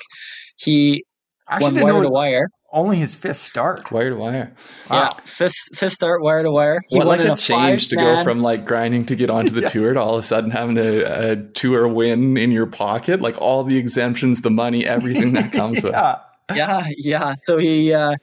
[0.56, 1.04] He
[1.48, 2.48] actually won didn't know wire to wire.
[2.72, 3.90] only his fifth start.
[3.90, 4.54] wire to wire
[4.90, 6.80] Yeah, fifth fifth start wire to wire.
[6.88, 9.50] He what won like in a change to go from like grinding to get onto
[9.50, 13.20] the tour to all of a sudden having a, a tour win in your pocket
[13.20, 16.16] like all the exemptions the money everything that comes with yeah.
[16.54, 17.34] yeah yeah.
[17.36, 18.16] So he uh,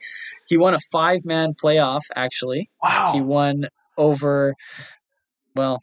[0.48, 2.02] he won a five man playoff.
[2.14, 3.10] Actually, Wow.
[3.14, 3.66] he won
[3.98, 4.54] over.
[5.56, 5.78] Well,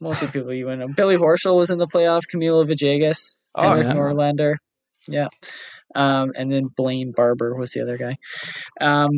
[0.00, 0.92] mostly people you win.
[0.92, 2.22] Billy Horschel was in the playoff.
[2.32, 3.92] Camilo Villegas, Oh, Henrik yeah.
[3.94, 4.54] Norlander,
[5.08, 5.28] yeah,
[5.94, 8.16] um, and then Blayne Barber was the other guy.
[8.80, 9.10] Um,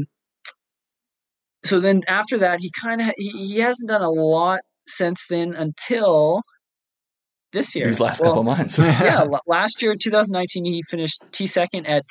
[1.65, 5.55] so then after that, he kind of he, he hasn't done a lot since then
[5.55, 6.43] until
[7.53, 7.87] this year.
[7.87, 12.05] these last Well, couple months yeah, last year, 2019, he finished T second at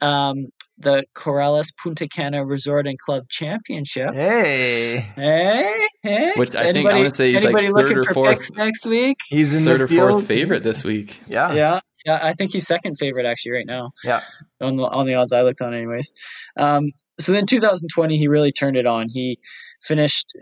[0.00, 0.46] um,
[0.78, 4.14] the Corrales Punta Cana Resort and Club Championship.
[4.14, 4.98] Hey.
[5.16, 6.32] Hey, hey.
[6.36, 8.86] Which I think I would say he's like third looking or for fourth- picks next
[8.86, 9.16] week?
[9.28, 10.10] He's in third the or field.
[10.10, 11.52] fourth favorite this week Yeah.
[11.52, 12.20] Yeah, yeah.
[12.22, 13.90] I think he's second favorite actually right now.
[14.04, 14.20] Yeah.
[14.60, 16.12] on the on the odds I looked on, anyways.
[16.56, 19.08] Um, so then 2020, he really turned it on.
[19.08, 19.38] He
[19.82, 20.32] finished,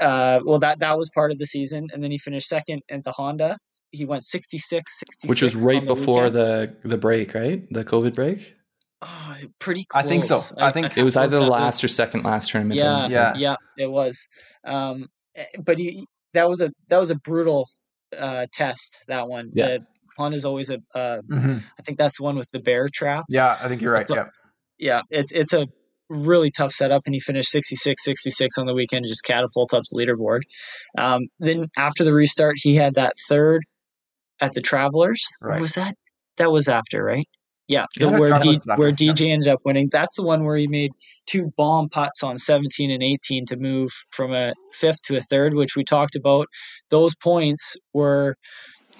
[0.00, 3.04] uh, well, that that was part of the season, and then he finished second at
[3.04, 3.58] the Honda.
[3.90, 6.76] He went 66, 66 which was right the before weekend.
[6.82, 8.54] the the break right the covid break
[9.04, 10.40] Oh, pretty I think so.
[10.56, 13.08] I think- it was either the that last or second last tournament Yeah.
[13.08, 13.32] Yeah.
[13.36, 14.26] yeah, it was.
[14.64, 17.68] Um, eh, but he that was a that was a brutal
[18.16, 19.02] uh, test.
[19.08, 19.50] That one.
[19.54, 19.78] Yeah.
[20.18, 20.78] The is always a.
[20.94, 21.64] Uh, Mhm.
[21.78, 23.24] I think that's the one with the bear trap.
[23.28, 24.06] Yeah, I think you're right.
[24.06, 24.28] That's Yeah.
[24.78, 25.66] Yeah, it's it's a
[26.08, 29.96] really tough setup, and he finished 66, 66 on the weekend, just catapult up the
[29.98, 30.40] leaderboard.
[30.98, 33.62] Um, then after the restart, he had that third
[34.40, 35.24] at the Travelers.
[35.40, 35.54] Right.
[35.54, 35.94] What was that?
[36.36, 37.26] That was after, right?
[37.72, 38.94] Yeah, the- Yeah, where D, where yeah.
[38.94, 39.88] DJ ended up winning.
[39.90, 40.92] That's the one where he made
[41.26, 45.54] two bomb putts on 17 and 18 to move from a fifth to a third,
[45.54, 46.46] which we talked about.
[46.90, 48.36] Those points were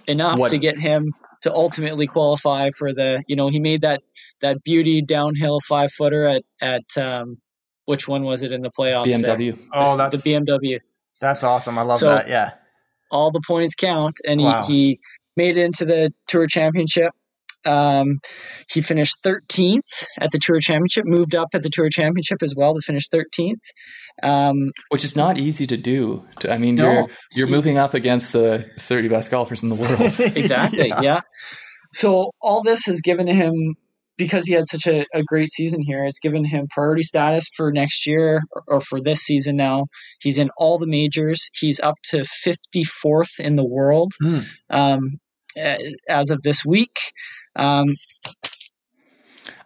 [0.07, 3.23] enough What- to get him to ultimately qualify for the.
[3.27, 4.01] You know, he made that
[4.41, 7.37] that beauty downhill five footer at at um,
[7.87, 9.07] which one was it in the playoffs?
[9.21, 9.37] there?
[9.37, 9.59] BMW.
[9.73, 10.79] Oh, the that's the BMW.
[11.21, 11.79] that's awesome.
[11.79, 12.29] I love So- that.
[12.29, 12.53] Yeah.
[13.11, 14.63] All the points count, and he, Wow.
[14.67, 14.99] he
[15.37, 17.11] made it into the Tour Championship.
[17.65, 18.19] Um,
[18.73, 19.81] he finished 13th
[20.21, 23.61] at the Tour Championship, moved up at the Tour Championship as well to finish 13th.
[24.23, 26.25] Um, Which is not easy to do.
[26.41, 29.69] To- I mean, No, you're you're he- moving up against the 30 best golfers in
[29.69, 30.01] the world.
[30.37, 31.01] exactly, Yeah.
[31.03, 31.21] yeah.
[31.95, 33.53] So all this has given him
[34.19, 37.73] because he had such a, a great season here, it's given him priority status for
[37.73, 39.87] next year or, or for this season now.
[40.21, 41.49] He's in all the majors.
[41.55, 44.41] He's up to 54th in the world Hmm.
[44.71, 45.01] um,
[45.57, 47.13] as of this week.
[47.57, 47.95] Um,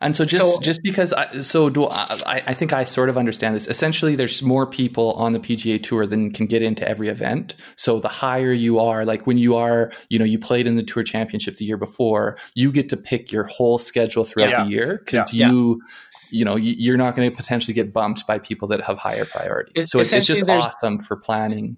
[0.00, 3.16] And so just So- just because I, so do I, I think I sort of
[3.16, 3.66] understand this.
[3.66, 7.54] Essentially, there's more people on the PGA Tour than can get into every event.
[7.76, 10.82] So the higher you are, like when you are, you know, you played in the
[10.82, 14.64] Tour Championship the year before, you get to pick your whole schedule throughout Yeah.
[14.64, 15.50] the year because Yeah.
[15.50, 15.80] you.
[16.30, 19.24] You know, you- you're not going to potentially get bumped by people that have higher
[19.24, 19.70] priority.
[19.76, 21.76] It- So it's, it's just awesome for planning.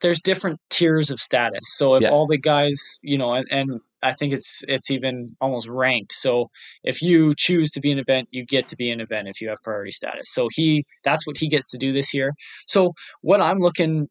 [0.00, 1.76] There's different tiers of status.
[1.76, 2.10] So if Yeah.
[2.10, 6.12] all the guys, you know, and, and I think it's it's even almost ranked.
[6.12, 6.50] So
[6.84, 9.48] if you choose to be an event, you get to be an event if you
[9.48, 10.32] have priority status.
[10.32, 12.32] So he that's what he gets to do this year.
[12.66, 14.08] So what I'm looking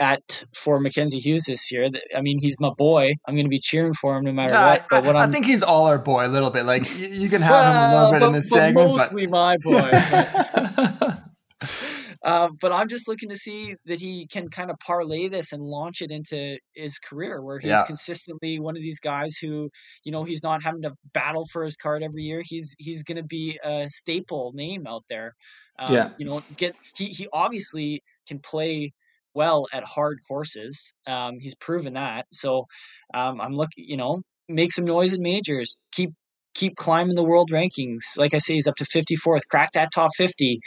[0.00, 3.14] at for Mackenzie Hughes this year, I mean, he's my boy.
[3.26, 4.86] I'm going to be cheering for him no matter Yeah, what.
[4.88, 6.64] But I, what I I'm think he's all our boy a little bit.
[6.64, 9.26] Like you, can have him a little bit but, in this but segment, but mostly
[9.26, 9.90] my boy.
[12.24, 15.62] Uh, but I'm just looking to see that he can kind of parlay this and
[15.62, 17.84] launch it into his career, where he's Yeah.
[17.84, 19.68] consistently one of these guys who,
[20.04, 22.42] you know, he's not having to battle for his card every year.
[22.44, 25.34] He's he's going to be a staple name out there.
[25.78, 26.14] Um, Yeah.
[26.16, 28.92] you know, get he he obviously can play
[29.34, 30.92] well at hard courses.
[31.06, 32.26] Um, he's proven that.
[32.32, 32.66] So
[33.12, 35.76] um, I'm looking, you know, make some noise in majors.
[35.92, 36.10] Keep
[36.54, 38.02] keep climbing the world rankings.
[38.16, 39.48] Like I say, he's up to 54th.
[39.50, 40.60] Crack that top 50.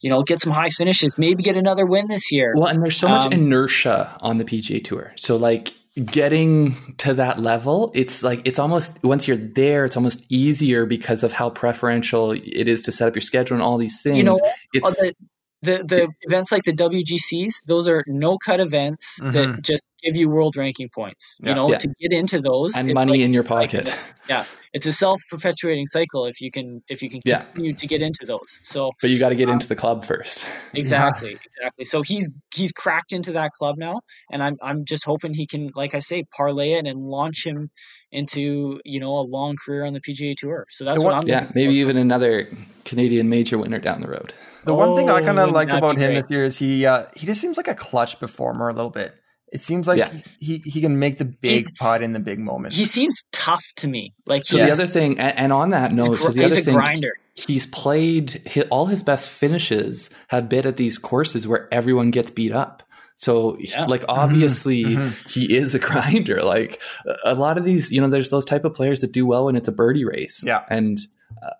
[0.00, 1.16] You know, get some high finishes.
[1.18, 2.52] Maybe get another win this year.
[2.56, 5.12] Well, and there's so much Um, inertia on the PGA Tour.
[5.16, 5.72] So like
[6.10, 11.22] getting to that level, it's like it's almost once you're there, it's almost easier because
[11.22, 14.18] of how preferential it is to set up your schedule and all these things.
[14.18, 14.40] You know,
[14.72, 15.10] it's Uh,
[15.62, 19.32] the, the the events like the WGCs, those are no cut events Mhm.
[19.34, 21.38] that just give you world ranking points.
[21.42, 21.50] Yeah.
[21.50, 21.78] You know, Yeah.
[21.78, 23.96] to get into those and money like- in your like- pocket.
[24.74, 27.42] it's a self perpetuating cycle if you can if you can Yeah.
[27.44, 28.60] continue to get into those.
[28.62, 30.44] So but you got to get into the club first.
[30.74, 31.84] Exactly, exactly.
[31.84, 34.00] So he's he's cracked into that club now,
[34.32, 37.70] and I'm I'm just hoping he can, like I say, parlay it and launch him
[38.12, 40.66] into you know a long career on the PGA Tour.
[40.70, 41.28] So that's The what one- I'm.
[41.28, 41.80] Yeah, looking maybe for.
[41.80, 42.48] even another
[42.84, 44.34] Canadian major winner down the road.
[44.64, 46.22] the one thing I Oh, kind of wouldn't like about him great?
[46.22, 49.14] this year is he uh, he just seems like a clutch performer a little bit.
[49.54, 50.10] It seems like Yeah.
[50.40, 52.74] he, he can make the big He's- putt in the big moment.
[52.74, 54.12] He seems tough to me.
[54.26, 56.52] Like So the other thing, and, and on that he's, note, so gr- the he's
[56.52, 57.12] other a thing, grinder.
[57.46, 62.30] he's played hi all his best finishes have been at these courses where everyone gets
[62.32, 62.82] beat up.
[63.16, 63.84] So, Yeah.
[63.84, 65.30] like, obviously, mhm.
[65.30, 66.42] he is a grinder.
[66.42, 69.24] Like, a- a lot of these, you know, there's those type of players that do
[69.24, 70.42] well when it's a birdie race.
[70.44, 70.62] Yeah.
[70.68, 70.98] And
[71.40, 71.50] uh,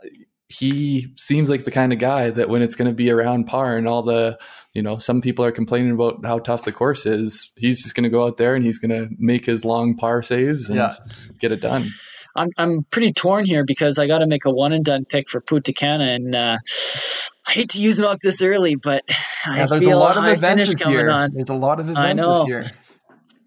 [0.58, 3.76] he seems like the kind of guy that when it's going to be around par
[3.76, 4.38] and all the,
[4.72, 8.04] you know, some people are complaining about how tough the course is, he's just going
[8.04, 10.92] to go out there and he's going to make his long par saves and Yeah.
[11.40, 11.88] get it done.
[12.36, 15.28] I'm I'm pretty torn here because I got to make a one and done pick
[15.28, 16.58] for Punta Cana, and uh,
[17.46, 19.04] I hate to use him up this early, but
[19.46, 21.10] I yeah, there's feel a lot of high events finish this coming year.
[21.10, 21.30] on.
[21.32, 22.38] There's a lot of I events know.
[22.40, 22.70] this year.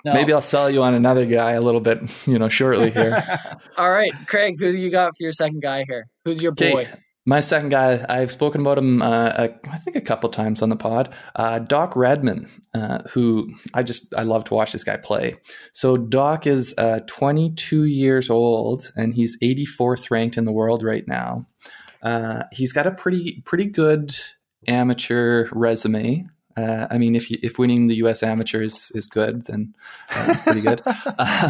[0.07, 0.13] No.
[0.13, 3.21] Maybe I'll sell you on another guy a little bit, you know, shortly here.
[3.77, 6.05] All right, Craig, who you got for your second guy here?
[6.23, 6.83] Who's your boy?
[6.83, 6.87] Okay,
[7.25, 10.69] my second guy, I've spoken about him, uh, a, I think a couple times on
[10.69, 11.13] the pod.
[11.35, 15.35] Uh, Doc Redman, uh, who I just I love to watch this guy play.
[15.73, 21.05] So Doc is uh, 22 years old, and he's 84th ranked in the world right
[21.05, 21.47] now.
[22.01, 24.15] Uh, he's got a pretty pretty good
[24.65, 26.27] amateur resume.
[26.57, 28.23] Uh, I mean, if you, if winning the U.S.
[28.23, 29.75] Amateur is, is good, then
[30.15, 30.81] uh, that's pretty good.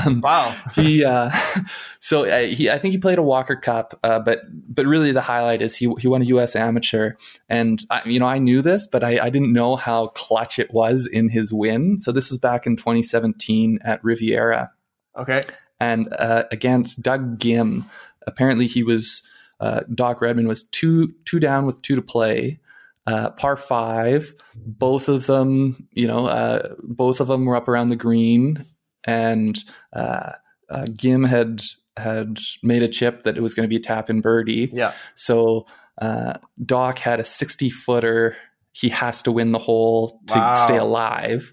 [0.06, 0.56] Um, wow.
[0.74, 1.30] he uh,
[2.00, 5.22] so uh, he I think he played a Walker Cup, uh, but but really the
[5.22, 6.56] highlight is he he won a U.S.
[6.56, 7.14] Amateur,
[7.50, 10.74] and I, you know I knew this, but I, I didn't know how clutch it
[10.74, 12.00] was in his win.
[12.00, 14.72] So this was back in 2017 at Riviera,
[15.18, 15.44] Okay.
[15.80, 17.86] and uh, against Doug Ghim.
[18.26, 19.24] Apparently, he was
[19.60, 22.60] uh, Doc Redman was two two down with two to play.
[23.08, 27.88] Uh, par five, both of them, you know, uh, both of them were up around
[27.88, 28.66] the green,
[29.06, 29.58] and
[29.94, 30.34] uh,
[30.70, 31.62] uh, Ghim had
[31.96, 34.70] had made a chip that it was going to be a tap in birdie.
[34.74, 34.92] Yeah.
[35.16, 35.66] So
[36.02, 36.34] uh,
[36.64, 38.36] Doc had a sixty footer.
[38.74, 40.54] He has to win the hole to Wow.
[40.54, 41.52] stay alive.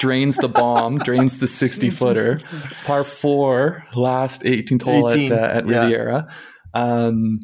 [0.00, 2.40] Drains the bomb, drains the 60 footer.
[2.86, 5.82] Par four, last 18th hole 18, at, uh, at yeah.
[5.82, 6.28] Riviera.
[6.74, 7.38] Um,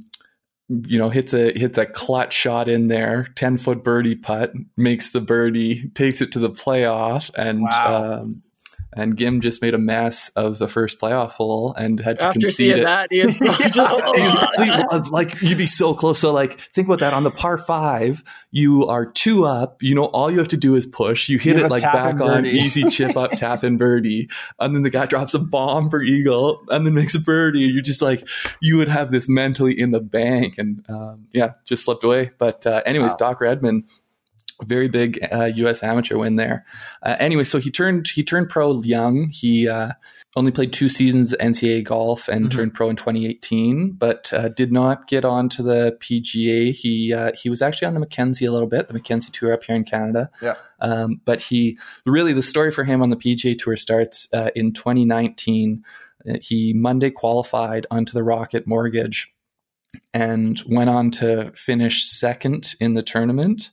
[0.68, 5.10] you know, hits a hits a clutch shot in there, 10 foot birdie putt, makes
[5.12, 8.20] the birdie, takes it to the playoff, and Wow.
[8.22, 8.42] um,
[8.92, 12.40] and Ghim just made a mess of the first playoff hole and had to After
[12.40, 12.84] concede seeing it.
[12.84, 16.18] that, he was probably just, probably, like you'd be so close.
[16.18, 19.82] So like think about that on the par five, you are two up.
[19.82, 21.28] You know, all you have to do is push.
[21.28, 24.28] You hit You it like back on, easy chip up, tap and birdie,
[24.58, 27.60] and then the guy drops a bomb for eagle, and then makes a birdie.
[27.60, 28.26] You're just like
[28.60, 32.30] you would have this mentally in the bank, and um, yeah, just slipped away.
[32.38, 33.16] But uh, anyways, Wow.
[33.18, 33.84] Doc Redman.
[34.64, 35.82] Very big uh, U.S.
[35.82, 36.64] amateur win there.
[37.02, 39.28] Uh, anyway, so he turned he turned pro young.
[39.30, 39.92] He uh,
[40.36, 42.50] only played two seasons of NCAA golf and Mhm.
[42.50, 46.72] turned pro in 2018, but uh, did not get onto the PGA.
[46.74, 49.62] He uh, he was actually on the Mackenzie a little bit, the Mackenzie Tour up
[49.62, 50.28] here in Canada.
[50.42, 50.54] Yeah.
[50.80, 54.72] Um, but he really the story for him on the PGA Tour starts uh, in
[54.72, 55.84] 2019.
[56.28, 59.32] Uh, He Monday qualified onto the Rocket Mortgage
[60.12, 63.70] and went on to finish second in the tournament.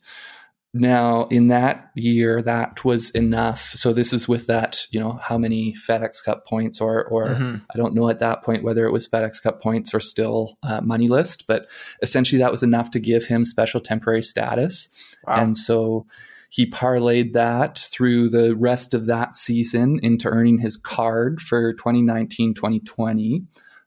[0.77, 3.61] Now, in that year, that was enough.
[3.61, 7.61] So this is with that, you know, how many FedEx Cup points, or or Mhm.
[7.73, 10.81] I don't know at that point whether it was FedEx Cup points or still uh,
[10.81, 11.69] money list, but
[12.01, 14.89] essentially that was enough to give him special temporary status.
[15.25, 15.43] Wow.
[15.43, 16.07] And so
[16.49, 22.53] he parlayed that through the rest of that season into earning his card for 2019
[22.53, 23.43] 2020.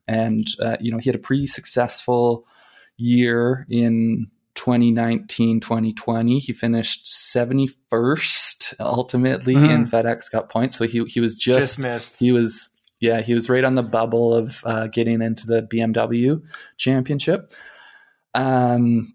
[0.07, 2.47] And, uh, you know, he had a pretty successful
[2.97, 4.29] year in
[4.59, 6.39] 2019 2020.
[6.41, 9.89] He finished 71st ultimately in Mhm.
[9.91, 10.77] FedEx Cup points.
[10.77, 14.35] So he, he was just, just, he was, yeah, he was right on the bubble
[14.35, 16.43] of uh, getting into the BMW
[16.77, 17.53] championship.
[18.35, 19.15] Um,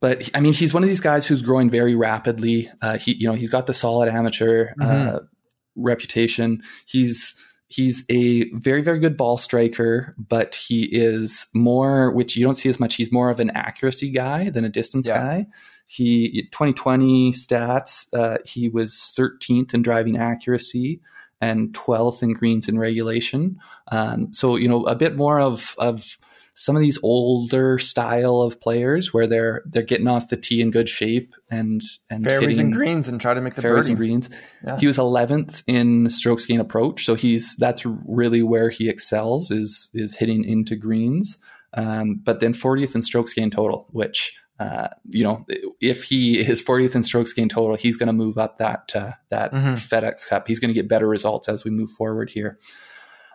[0.00, 2.68] but I mean, he's one of these guys who's growing very rapidly.
[2.82, 5.28] Uh, he, you know, he's got the solid amateur uh, Mhm.
[5.76, 6.62] reputation.
[6.86, 7.34] He's
[7.68, 12.68] he's a very very good ball striker, but he is more, which you don't see
[12.68, 12.94] as much.
[12.96, 15.18] He's more of an accuracy guy than a distance Yeah.
[15.18, 15.46] guy.
[15.86, 18.06] He 2020 stats.
[18.12, 21.00] Uh, he was 13th in driving accuracy
[21.40, 23.58] and 12th in greens in regulation.
[23.92, 26.18] Um, so you know a bit more of of
[26.60, 30.72] some of these older style of players where they're they're getting off the tee in
[30.72, 31.80] good shape and
[32.10, 33.92] and Fairways hitting and greens and try to make the fairways birdie.
[33.92, 34.30] and greens.
[34.66, 34.76] Yeah.
[34.78, 39.88] He was 11th in strokes gain approach, so he's that's really where he excels is
[39.94, 41.38] is hitting into greens.
[41.74, 45.46] Um, but then 40th in strokes gain total, which uh, you know,
[45.80, 49.12] if he is 40th in strokes gain total, he's going to move up that uh,
[49.28, 49.74] that Mhm.
[49.74, 50.48] FedEx Cup.
[50.48, 52.58] He's going to get better results as we move forward here.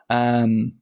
[0.10, 0.74] Um,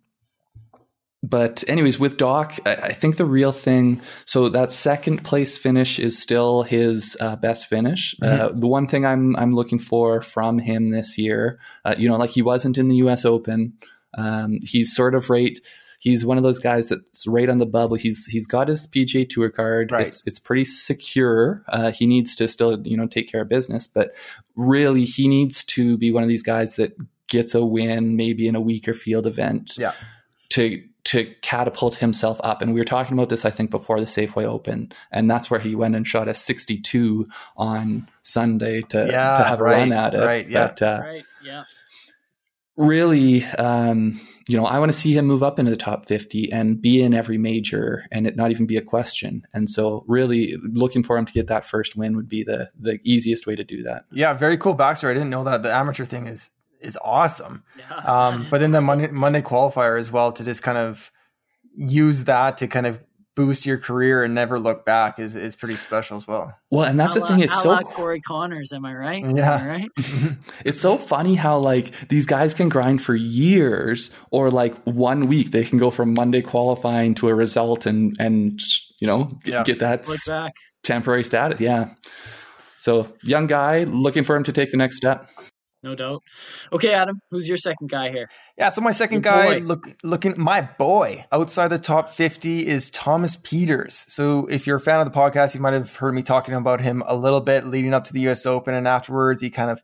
[1.24, 4.02] but anyways, with Doc, I, I think the real thing.
[4.26, 8.16] So that second place finish is still his uh, best finish.
[8.22, 12.18] Uh, the one thing I'm I'm looking for from him this year, uh, you know,
[12.18, 13.24] like he wasn't in the U.S.
[13.26, 13.74] Open.
[14.18, 15.58] Um, he's sort of right.
[16.00, 17.96] He's one of those guys that's right on the bubble.
[17.96, 19.92] He's he's got his PGA Tour card.
[19.92, 20.08] Right.
[20.08, 21.64] It's it's pretty secure.
[21.70, 24.10] Uh, he needs to still you know take care of business, but
[24.56, 26.94] really he needs to be one of these guys that
[27.28, 29.94] gets a win maybe in a weaker field event Yeah.
[30.50, 32.62] to to catapult himself up.
[32.62, 35.60] And we were talking about this, I think, before the Safeway Open, and that's where
[35.60, 37.26] he went and shot a 62
[37.58, 40.20] on Sunday to, Yeah, to have a right, run at it.
[40.26, 40.68] right, yeah.
[40.68, 41.26] But uh, right.
[41.44, 41.64] Yeah.
[42.78, 46.52] really, um, you know, I want to see him move up into the top 50
[46.52, 49.46] and be in every major and it not even be a question.
[49.54, 53.00] And so, really, looking for him to get that first win would be the the
[53.04, 54.06] easiest way to do that.
[54.12, 55.12] Yeah, very cool backstory.
[55.12, 56.50] I didn't know that the amateur thing is
[56.82, 57.64] is awesome.
[57.78, 57.86] Yeah.
[58.06, 61.12] Um, but then the Monday, Monday qualifier as well to just kind of
[61.76, 63.00] use that to kind of
[63.36, 66.54] boost your career and never look back is is pretty special as well.
[66.70, 67.40] Well, and that's A the la- thing.
[67.40, 68.74] It's a so la Corey Conners.
[68.74, 69.24] Am I right?
[69.26, 69.56] Yeah.
[69.56, 69.90] Am I right.
[70.66, 75.52] It's so funny how like these guys can grind for years or like one week
[75.52, 78.60] they can go from Monday qualifying to a result and and
[79.00, 79.64] you know get, Yeah.
[79.64, 80.54] get that Look s- back.
[80.84, 81.60] temporary status.
[81.62, 81.94] Yeah.
[82.80, 85.30] So young guy looking for him to take the next step.
[85.84, 86.22] No doubt.
[86.72, 87.18] Okay, Adam.
[87.32, 88.30] Who's your second guy here?
[88.58, 89.66] Yeah, so my second Your guy boy.
[89.66, 93.94] look looking my boy outside the top 50 is Thomas Pieters.
[94.10, 96.82] So if you're a fan of the podcast, you might have heard me talking about
[96.82, 99.82] him a little bit leading up to the US Open and afterwards he kind of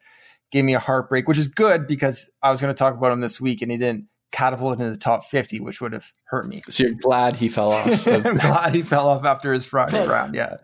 [0.52, 3.22] gave me a heartbreak, which is good because I was going to talk about him
[3.22, 6.62] this week and he didn't catapult into the top 50, which would have hurt me.
[6.70, 8.08] So you're glad he fell off.
[8.08, 10.36] I'm glad he fell off after his Friday round.
[10.36, 10.58] Yeah.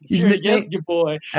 [0.00, 1.18] He's sure, nicknamed, your boy.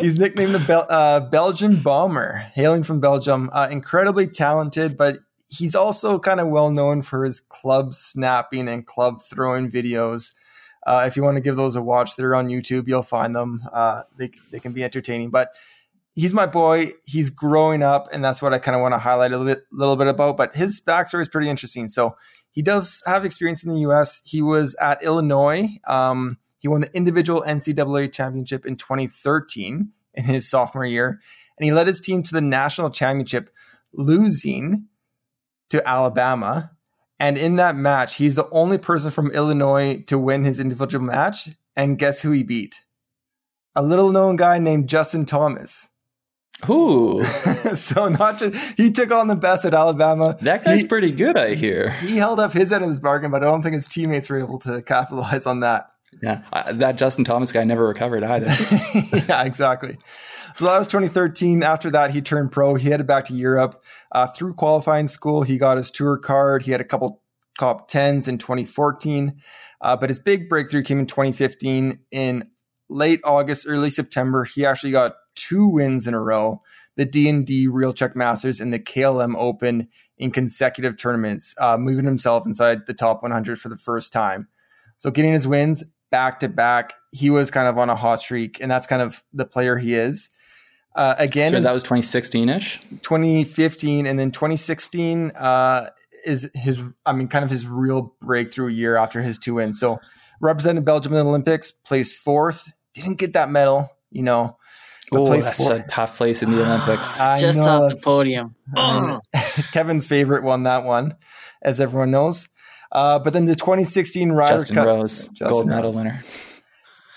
[0.00, 3.50] he's nicknamed the Bel- uh, Belgian Bomber, hailing from Belgium.
[3.52, 8.86] Uh, incredibly talented, but he's also kind of well known for his club snapping and
[8.86, 10.32] club throwing videos.
[10.86, 12.88] Uh, if you want to give those a watch, they're on YouTube.
[12.88, 13.62] You'll find them.
[13.72, 15.54] Uh, they they can be entertaining, but
[16.14, 16.92] he's my boy.
[17.04, 19.64] He's growing up, and that's what I kind of want to highlight a little bit,
[19.70, 20.36] little bit about.
[20.36, 21.88] But his backstory is pretty interesting.
[21.88, 22.16] So
[22.50, 24.20] he does have experience in the U.S.
[24.24, 25.68] He was at Illinois.
[25.86, 31.20] Um, he won the individual NCAA championship in 2013 in his sophomore year,
[31.58, 33.50] and he led his team to the national championship,
[33.92, 34.86] losing
[35.70, 36.70] to Alabama.
[37.18, 41.48] And in that match, he's the only person from Illinois to win his individual match.
[41.74, 42.80] And guess who he beat?
[43.74, 45.88] A little known guy named Justin Thomas.
[46.66, 47.24] Who?
[47.74, 50.36] so not just he took on the best at Alabama.
[50.42, 51.90] That guy's he, pretty good, I hear.
[51.90, 54.38] He held up his end of his bargain, but I don't think his teammates were
[54.38, 55.91] able to capitalize on that.
[56.20, 56.42] Yeah,
[56.72, 58.46] that Justin Thomas guy never recovered either.
[59.28, 59.98] yeah, exactly.
[60.54, 61.62] So that was 2013.
[61.62, 62.74] After that, he turned pro.
[62.74, 63.82] He headed back to Europe.
[64.10, 66.64] Uh, through qualifying school, he got his tour card.
[66.64, 67.22] He had a couple
[67.58, 69.40] top 10s in 2014.
[69.80, 71.98] Uh, but his big breakthrough came in 2015.
[72.10, 72.48] In
[72.88, 76.60] late August, early September, he actually got two wins in a row
[76.96, 79.88] the D&D Real Czech Masters and the KLM Open
[80.18, 84.48] in consecutive tournaments, uh, moving himself inside the top 100 for the first time.
[84.98, 85.82] So getting his wins
[86.12, 89.24] back to back, he was kind of on a hot streak, and that's kind of
[89.32, 90.30] the player he is.
[90.94, 95.88] Uh, again, so that was 2016 ish, 2015, and then 2016 uh,
[96.24, 96.80] is his.
[97.04, 99.80] I mean, kind of his real breakthrough year after his two wins.
[99.80, 99.98] So
[100.40, 103.90] represented Belgium in the Olympics, placed fourth, didn't get that medal.
[104.10, 104.58] You know,
[105.14, 105.80] Oh, that's fourth.
[105.80, 107.16] a tough place in the Olympics.
[107.38, 108.54] Just know, off the podium.
[109.72, 111.16] Kevin's favorite won that one,
[111.62, 112.48] as everyone knows.
[112.92, 115.96] Uh, but then the 2016 Ryder Justin Cup, Rose, Justin gold medal Rose.
[115.96, 116.22] winner.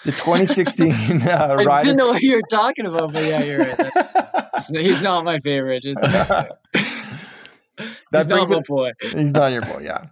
[0.05, 0.91] The 2016
[1.27, 4.53] uh, I didn't know what you were talking about, but yeah, you're right.
[4.71, 5.83] he's not my favorite.
[5.83, 6.57] Just, that
[8.11, 8.91] he's not my boy.
[9.01, 10.05] He's not your boy, yeah.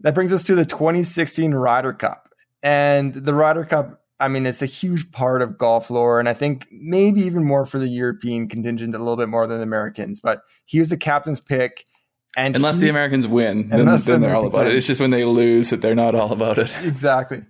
[0.00, 2.30] That brings us to the 2016 Ryder Cup.
[2.62, 6.34] And the Ryder Cup, I mean, it's a huge part of golf lore, and I
[6.34, 10.20] think maybe even more for the European contingent, a little bit more than the Americans.
[10.20, 11.84] But he was the captain's pick.
[12.36, 14.74] And unless he, the Americans win, then, then they're all about it.
[14.74, 16.72] It's just when they lose that they're not all about it.
[16.84, 17.44] Exactly.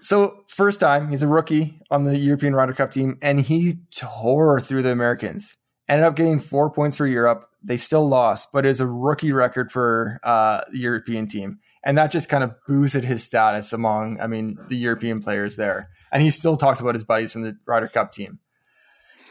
[0.00, 4.60] So first time he's a rookie on the European Ryder Cup team, and he tore
[4.60, 5.56] through the Americans.
[5.88, 7.48] Ended up getting four points for Europe.
[7.64, 11.98] They still lost, but it was a rookie record for uh, the European team, and
[11.98, 15.90] that just kind of boosted his status among, I mean, the European players there.
[16.12, 18.38] And he still talks about his buddies from the Ryder Cup team.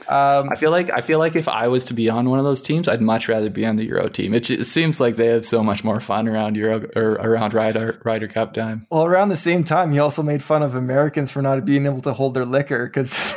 [0.07, 2.45] Um, I feel like I feel like if I was to be on one of
[2.45, 4.33] those teams, I'd much rather be on the Euro team.
[4.33, 7.99] It, it seems like they have so much more fun around Euro or around Ryder
[8.03, 8.85] Ryder Cup time.
[8.89, 12.01] Well, around the same time, he also made fun of Americans for not being able
[12.01, 13.33] to hold their liquor because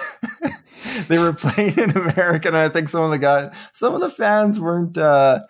[1.08, 4.10] they were playing in America, and I think some of the guys, some of the
[4.10, 4.96] fans weren't.
[4.96, 5.40] Uh,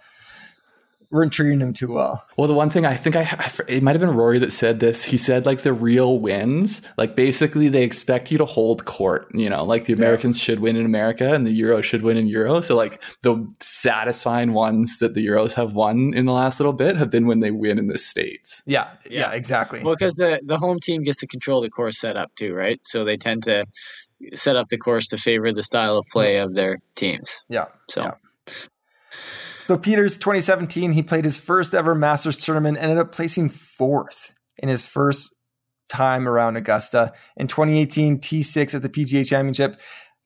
[1.10, 2.24] weren't treating him too well.
[2.36, 3.22] Well, the one thing I think I,
[3.68, 5.04] it might have been Rory that said this.
[5.04, 9.28] He said like the real wins, like basically they expect you to hold court.
[9.34, 10.44] You know, like the Americans yeah.
[10.44, 12.60] should win in America and the Euro should win in Euro.
[12.60, 16.96] So like the satisfying ones that the Euros have won in the last little bit
[16.96, 18.62] have been when they win in the states.
[18.66, 19.82] Yeah, yeah, exactly.
[19.82, 22.78] Well, because the the home team gets to control the course setup too, right?
[22.82, 23.66] So they tend to
[24.34, 27.40] set up the course to favor the style of play of their teams.
[27.48, 27.64] Yeah.
[27.88, 28.02] So.
[28.02, 28.10] Yeah.
[29.70, 34.68] So Pieters, 2017, he played his first ever Masters tournament, ended up placing fourth in
[34.68, 35.32] his first
[35.88, 37.12] time around Augusta.
[37.36, 39.78] In 2018, T6 at the PGA Championship.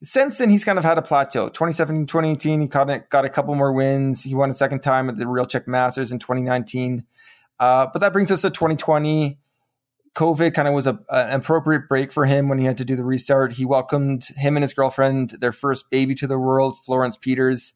[0.03, 1.51] Since then, he's kind of had a plateau.
[1.51, 4.23] 2017, 2018, he got a, got a couple more wins.
[4.23, 7.05] He won a second time at the Real Czech Masters in 2019.
[7.61, 9.39] Uh, but that brings us to 2020.
[10.15, 12.97] COVID kind of was a, an appropriate break for him when he had to do
[12.97, 13.53] the restart.
[13.53, 17.75] He welcomed him and his girlfriend, their first baby to the world, Florence Pieters.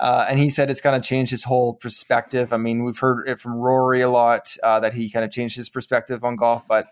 [0.00, 2.52] Uh, and he said it's kind of changed his whole perspective.
[2.52, 5.56] I mean, we've heard it from Rory a lot uh, that he kind of changed
[5.56, 6.88] his perspective on golf, but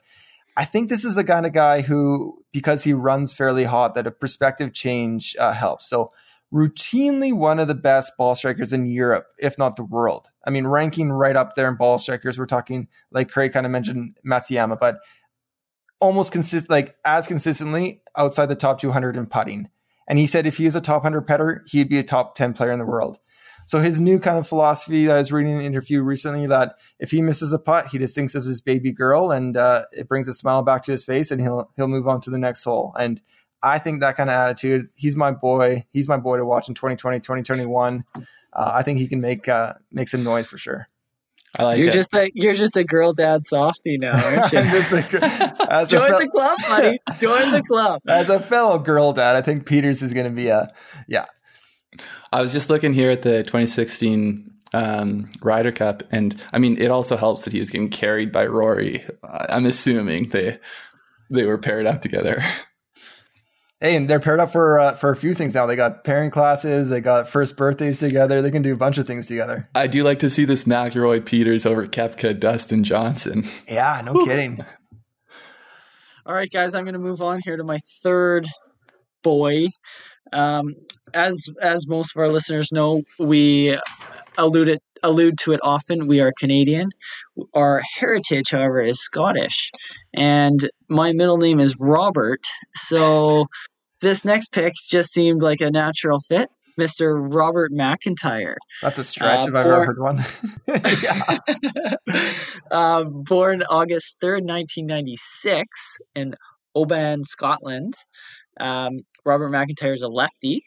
[0.56, 4.06] I think this is the kind of guy who, because he runs fairly hot, that
[4.06, 5.88] a perspective change uh, helps.
[5.88, 6.10] So,
[6.52, 10.28] routinely one of the best ball strikers in Europe, if not the world.
[10.44, 12.38] I mean, ranking right up there in ball strikers.
[12.38, 14.98] We're talking like Craig kind of mentioned Matsuyama, but
[16.00, 19.68] almost consist like as consistently outside the top 200 in putting.
[20.10, 22.52] And he said if he was a top 100 petter, he'd be a top 10
[22.52, 23.20] player in the world.
[23.66, 27.22] So his new kind of philosophy, I was reading an interview recently that if he
[27.22, 30.34] misses a putt, he just thinks of his baby girl, and uh, it brings a
[30.34, 32.92] smile back to his face, and he'll he'll move on to the next hole.
[32.98, 33.20] And
[33.62, 34.88] I think that kind of attitude.
[34.96, 35.86] He's my boy.
[35.92, 38.04] He's my boy to watch in 2020, 2021.
[38.16, 40.88] Uh, I think he can make uh, make some noise for sure.
[41.56, 41.92] I like you're it.
[41.92, 44.58] just a you're just a girl dad softy now, aren't you?
[44.62, 46.98] A- as, a Join fel- the club, buddy.
[47.20, 48.02] Join the club.
[48.08, 50.72] as a fellow girl dad, I think Pieters is going to be a
[51.08, 51.26] yeah.
[52.32, 56.90] I was just looking here at the 2016 um, Ryder Cup, and I mean, it
[56.90, 59.04] also helps that he was getting carried by Rory.
[59.24, 60.58] Uh, I'm assuming they
[61.30, 62.42] they were paired up together.
[63.80, 65.64] Hey, and they're paired up for uh, for a few things now.
[65.64, 66.90] They got pairing classes.
[66.90, 68.42] They got first birthdays together.
[68.42, 69.70] They can do a bunch of things together.
[69.74, 73.44] I do like to see this McIlroy Pieters over Koepka Dustin Johnson.
[73.66, 74.62] Yeah, no kidding.
[76.26, 78.46] All right, guys, I'm going to move on here to my third
[79.22, 79.68] boy.
[80.32, 80.74] Um,
[81.14, 83.78] as as most of our listeners know, we
[84.36, 86.06] allude it allude to it often.
[86.06, 86.90] We are Canadian.
[87.54, 89.70] Our heritage, however, is Scottish,
[90.14, 92.46] and my middle name is Robert.
[92.74, 93.46] So
[94.00, 96.48] this next pick just seemed like a natural fit.
[96.78, 97.34] Mr.
[97.34, 98.56] Robert MacIntyre.
[98.80, 100.24] That's a stretch Uh, if I've ever heard one.
[102.70, 105.68] uh, born August 3rd, 1996,
[106.14, 106.34] in
[106.74, 107.94] Oban, Scotland.
[108.58, 110.62] Um, Robert MacIntyre is a lefty.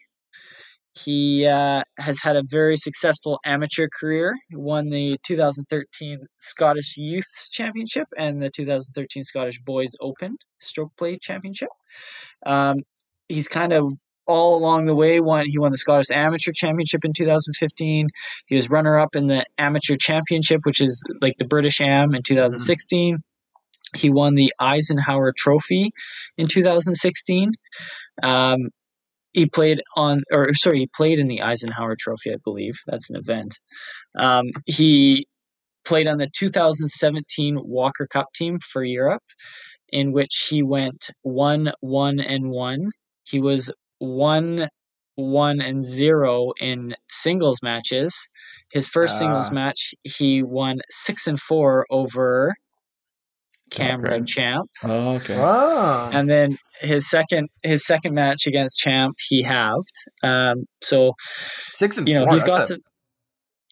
[0.96, 4.36] He uh, has had a very successful amateur career.
[4.48, 11.16] He won the 2013 Scottish Youths Championship and the 2013 Scottish Boys Open Stroke Play
[11.16, 11.70] Championship.
[12.46, 12.78] Um,
[13.28, 13.92] he's kind of
[14.26, 18.08] all along the way won he won the Scottish Amateur Championship in 2015.
[18.46, 22.22] He was runner up in the Amateur Championship, which is like the British Am in
[22.22, 23.16] 2016.
[23.94, 25.92] He won the Eisenhower Trophy
[26.36, 27.52] in 2016.
[28.22, 28.68] Um,
[29.32, 32.74] he played on, or sorry, he played in the Eisenhower Trophy, I believe.
[32.86, 33.58] That's an event.
[34.16, 35.26] Um, he
[35.84, 39.24] played on the 2017 Walker Cup team for Europe,
[39.90, 42.90] in which he went one, one, and one.
[43.24, 44.68] He was one,
[45.16, 48.26] one, and zero in singles matches.
[48.72, 49.54] His first singles Ah.
[49.54, 52.54] match, he won six and four over
[53.70, 54.24] Cameron Okay.
[54.32, 55.36] Champ, Oh, okay.
[55.40, 56.10] Ah.
[56.12, 59.90] and then his second his second match against Champ, he halved.
[60.22, 61.14] Um, so
[61.72, 62.32] Six and you know four.
[62.34, 62.78] he's that's got a, some.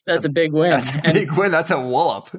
[0.07, 1.53] That's a big win, that's a and big win.
[1.53, 2.30] That's a wallop.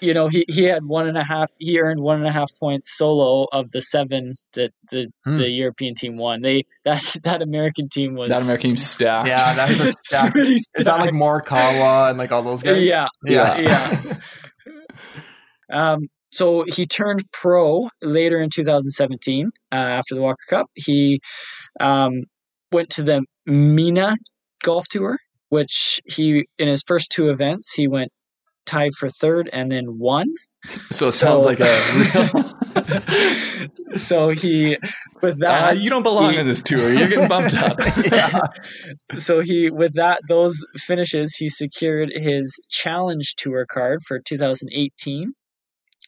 [0.00, 1.50] You know he, he had one and a half.
[1.58, 5.34] He earned one and a half points solo of the seven that the Hmm.
[5.36, 6.40] the European team won.
[6.40, 9.28] They that that American team was That American team stacked.
[9.28, 10.32] Yeah, that's a it's stack.
[10.32, 11.14] pretty Is that like stacked.
[11.16, 12.84] Morikawa and like all those guys?
[12.84, 13.58] Yeah, Yeah.
[13.60, 14.14] yeah.
[15.70, 20.66] Um, so he turned pro later in 2017 uh, after the Walker Cup.
[20.74, 21.20] He
[21.80, 22.22] um,
[22.72, 24.16] went to the MENA
[24.62, 25.18] Golf Tour,
[25.50, 28.10] which he in his first two events he went
[28.68, 30.26] tied for third and then won.
[30.90, 33.96] So it sounds So- like a real.
[33.96, 34.76] so he
[35.22, 36.88] with Uh, that you don't belong he- on this tour.
[36.92, 37.78] You're getting bumped up.
[38.12, 38.38] yeah.
[39.18, 45.32] so he with that those finishes he secured his challenge tour card for 2018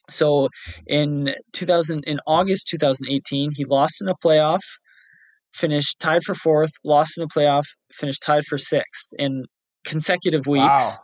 [0.09, 0.49] so
[0.87, 4.59] in 2000 in august 2018 he lost in a playoff
[5.53, 9.43] finished tied for fourth lost in a playoff finished tied for sixth in
[9.85, 10.97] consecutive weeks Wow.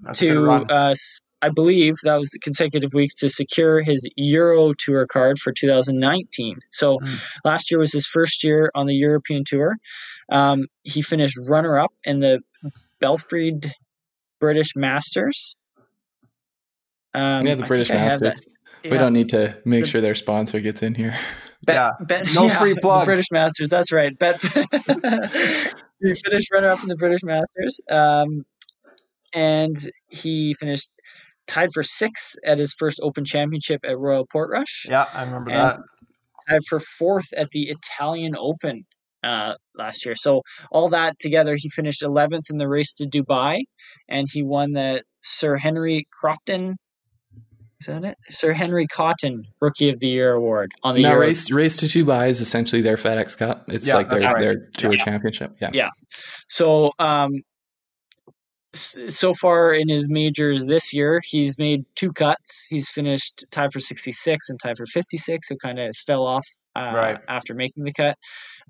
[0.00, 0.70] That's to run.
[0.70, 5.52] uh, s- I believe that was consecutive weeks to secure his Euro Tour card for
[5.52, 6.56] 2019.
[6.72, 7.20] So Mm.
[7.44, 9.74] last year was his first year on the European Tour.
[10.30, 12.40] Um, he finished runner up in the
[13.02, 13.70] Betfred
[14.40, 15.54] British Masters.
[17.12, 18.40] Um, yeah, the British think I have Masters.
[18.82, 18.90] that.
[18.90, 18.98] We Yeah.
[19.02, 21.14] don't need to make The- sure their sponsor gets in here.
[21.62, 21.90] Bet, Yeah.
[22.06, 23.06] bet, No yeah, free the plugs.
[23.06, 23.70] British Masters.
[23.70, 24.18] That's right.
[24.18, 24.40] Bet.
[26.00, 28.44] he finished runner up in the British Masters, um,
[29.34, 29.76] and
[30.08, 30.94] he finished
[31.46, 34.86] tied for sixth at his first Open Championship at Royal Portrush.
[34.88, 35.78] yeah, I remember that.
[36.48, 38.84] Tied for fourth at the Italian Open
[39.22, 40.14] uh, last year.
[40.14, 43.62] So all that together, he finished 11th in the race to Dubai,
[44.08, 46.74] and he won the Sir Henry Crofton.
[47.80, 48.16] Is that it?
[48.30, 51.86] Sir Henry Cotton Rookie of the Year award on the Now, Euro- race race to
[51.86, 53.64] Dubai is essentially their FedEx Cup.
[53.68, 54.38] It's Yeah, like their right.
[54.38, 55.04] their tour Yeah.
[55.04, 55.56] championship.
[55.60, 55.70] Yeah.
[55.74, 55.88] Yeah.
[56.48, 57.30] So, um,
[58.74, 62.66] so far in his majors this year, he's made two cuts.
[62.68, 66.46] He's finished tied for 66 and tied for 56, so kind of fell off
[66.76, 67.18] uh, Right.
[67.28, 68.18] after making the cut.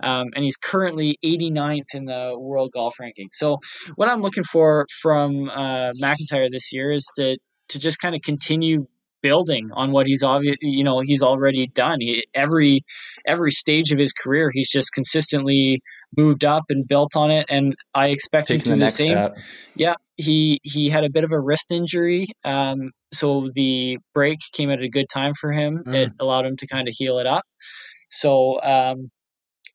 [0.03, 3.29] Um, and he's currently 89th in the world golf ranking.
[3.33, 3.59] So,
[3.95, 7.39] what I'm looking for from uh, MacIntyre this year is to
[7.69, 8.87] to just kind of continue
[9.29, 12.83] building on what he's obvious you know he's already done he, every
[13.27, 15.81] every stage of his career he's just consistently
[16.15, 19.17] moved up and built on it and i expect him to the do the same
[19.17, 19.33] step.
[19.75, 24.71] yeah he he had a bit of a wrist injury um so the break came
[24.71, 25.95] at a good time for him Mm.
[25.95, 27.45] it allowed him to kind of heal it up
[28.11, 29.11] so um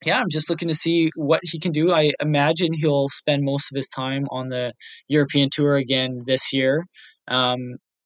[0.05, 1.91] yeah, I'm just looking to see what he can do.
[1.91, 4.71] I imagine he'll spend most of his time on the
[5.09, 6.85] European Tour again this year.
[7.27, 7.59] Um,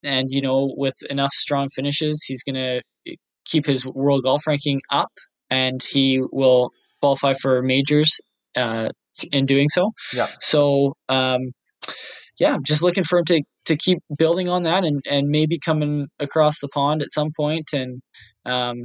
[0.03, 4.81] and, you know, with enough strong finishes, he's going to keep his world golf ranking
[4.91, 5.11] up
[5.49, 8.19] and he will qualify for majors
[8.55, 8.89] uh,
[9.31, 9.91] in doing so.
[10.13, 10.27] Yeah.
[10.39, 11.51] So, um,
[12.39, 16.07] yeah, just looking for him to, to keep building on that and, and maybe coming
[16.19, 18.01] across the pond at some point and,
[18.45, 18.83] um,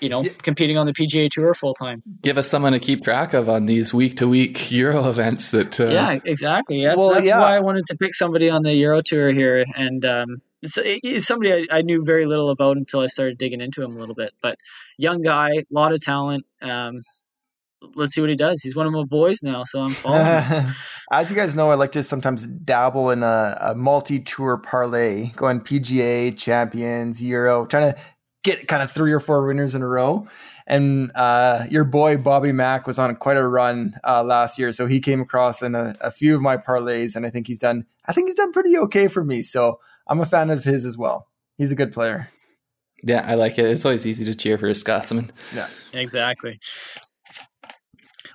[0.00, 2.02] you know, competing on the PGA Tour full time.
[2.22, 5.50] Give us someone to keep track of on these week to week Euro events.
[5.50, 5.88] That uh...
[5.88, 6.84] yeah, exactly.
[6.84, 7.40] That's, well, that's yeah.
[7.40, 11.52] why I wanted to pick somebody on the Euro Tour here, and um, it's somebody
[11.52, 14.32] I, I, knew very little about until I started digging into him a little bit.
[14.42, 14.58] But
[14.98, 16.46] young guy, a lot of talent.
[16.60, 17.02] Um,
[17.94, 18.62] let's see what he does.
[18.62, 20.72] He's one of my boys now, so I'm following.
[21.12, 25.60] As you guys know, I like to sometimes dabble in a, a multi-tour parlay, going
[25.60, 27.98] PGA, Champions, Euro, trying to
[28.46, 30.26] get kind of three or four winners in a row.
[30.66, 34.86] And uh, your boy Bobby Mack was on quite a run uh, last year, so
[34.86, 37.86] he came across in a, a, few of my parlays, and I think he's done.
[38.08, 39.42] I think he's done pretty okay for me.
[39.42, 39.78] So
[40.08, 41.28] I'm a fan of his as well.
[41.56, 42.30] He's a good player.
[43.04, 43.66] Yeah, I like it.
[43.66, 45.30] It's always easy to cheer for a Scotsman.
[45.54, 46.58] Yeah, exactly.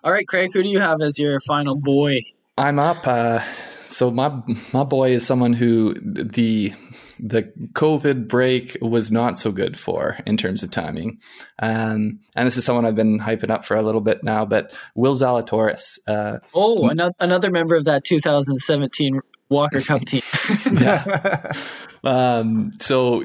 [0.04, 2.22] All right, Craig, who do you have as your final boy?
[2.58, 3.06] I'm up.
[3.06, 3.42] Uh,
[3.88, 4.42] so my
[4.72, 6.74] my boy is someone who the
[7.22, 7.44] the
[7.74, 11.20] COVID break was not so good for in terms of timing.
[11.60, 14.74] Um, and this is someone I've been hyping up for a little bit now, but
[14.96, 16.00] Will Zalatoris.
[16.08, 20.22] Uh, oh, another, another member of that 2017 Walker Cup team.
[20.74, 21.54] yeah.
[22.04, 23.22] Um, so,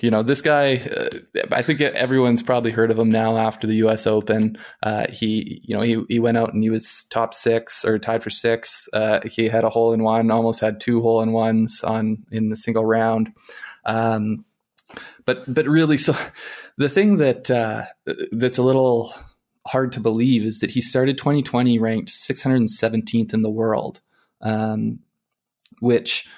[0.00, 1.08] you know, this guy, uh,
[1.52, 4.06] I think everyone's probably heard of him now after the U.S.
[4.06, 4.56] Open.
[4.82, 8.22] Uh, he, you know, he, he went out and he was top six or tied
[8.22, 8.88] for sixth.
[8.92, 12.48] Uh, he had a hole in one, almost had two hole in ones on in
[12.48, 13.32] the single round.
[13.84, 14.44] Um,
[15.24, 16.14] but but really, so
[16.78, 17.86] the thing that uh,
[18.32, 19.12] that's a little
[19.66, 24.00] hard to believe is that he started 2020 ranked 617th in the world,
[24.40, 25.00] um,
[25.80, 26.28] which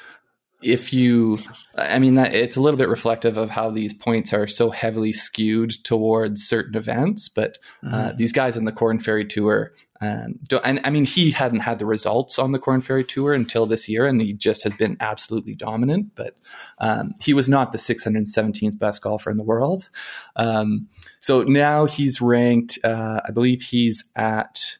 [0.63, 1.39] if you
[1.77, 5.13] i mean that it's a little bit reflective of how these points are so heavily
[5.13, 8.17] skewed towards certain events but uh, mm-hmm.
[8.17, 11.87] these guys in the Korn Ferry tour um, and i mean he hadn't had the
[11.87, 15.55] results on the Korn Ferry tour until this year and he just has been absolutely
[15.55, 16.37] dominant but
[16.79, 19.91] um, he was not the 617th best golfer in the world
[20.35, 20.89] um,
[21.21, 24.79] so now he's ranked uh, i believe he's at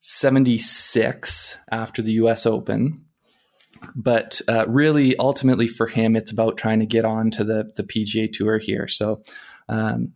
[0.00, 3.05] 76 after the us open
[3.94, 7.82] but uh, really, ultimately for him, it's about trying to get on to the the
[7.82, 8.88] PGA Tour here.
[8.88, 9.22] So
[9.68, 10.12] um,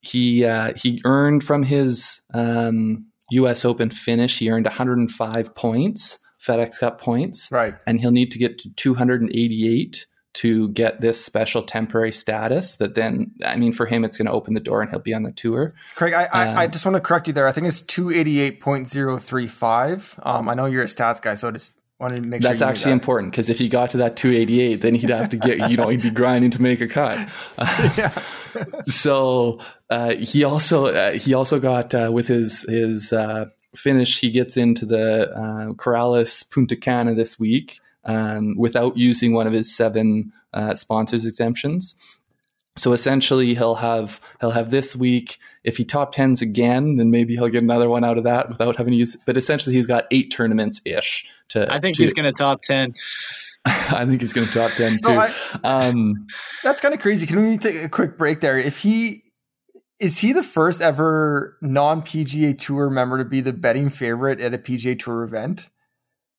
[0.00, 3.64] he uh, he earned from his um, U.S.
[3.64, 4.38] Open finish.
[4.38, 7.74] He earned 105 points, FedEx Cup points, right?
[7.86, 13.32] And he'll need to get to 288 to get this special temporary status that then
[13.42, 15.32] i mean for him it's going to open the door and he'll be on the
[15.32, 17.80] tour craig i, I, um, I just want to correct you there i think it's
[17.84, 22.68] 288.035 um, i know you're a stats guy so just Wanted to make That's sure
[22.68, 23.00] actually that.
[23.00, 25.88] important because if he got to that 288, then he'd have to get, you know,
[25.88, 27.16] he'd be grinding to make a cut.
[27.58, 28.12] yeah.
[28.84, 34.20] so uh, he also uh, he also got uh, with his his uh, finish.
[34.20, 39.54] He gets into the uh, Corales Punta Cana this week um, without using one of
[39.54, 41.94] his seven uh, sponsors exemptions.
[42.76, 45.38] So essentially, he'll have he'll have this week.
[45.64, 48.76] If he top tens again, then maybe he'll get another one out of that without
[48.76, 49.16] having to use.
[49.26, 51.72] But essentially, he's got eight tournaments ish to.
[51.72, 52.94] I think to, he's going to top ten.
[53.64, 55.08] I think he's going to top ten too.
[55.08, 55.32] No, I,
[55.64, 56.26] um,
[56.62, 57.26] that's kind of crazy.
[57.26, 58.58] Can we take a quick break there?
[58.58, 59.24] If he
[59.98, 64.52] is he the first ever non PGA Tour member to be the betting favorite at
[64.52, 65.68] a PGA Tour event?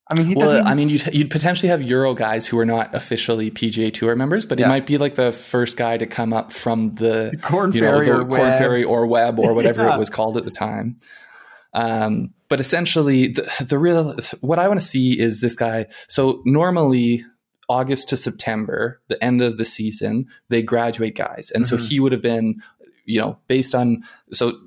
[0.10, 3.52] I mean, well, I mean, you'd, you'd potentially have Euro guys who are not officially
[3.52, 4.66] PGA Tour members, but yeah.
[4.66, 7.82] he might be like the first guy to come up from the, the Korn you
[7.82, 9.96] Ferry, know, the Korn Ferry or Web or whatever yeah.
[9.96, 10.98] it was called at the time.
[11.74, 15.88] Um, but essentially, the, the real what I want to see is this guy.
[16.08, 17.26] So normally,
[17.68, 21.78] August to September, the end of the season, they graduate guys, and mm-hmm.
[21.78, 22.62] so he would have been,
[23.04, 24.58] you know, based on so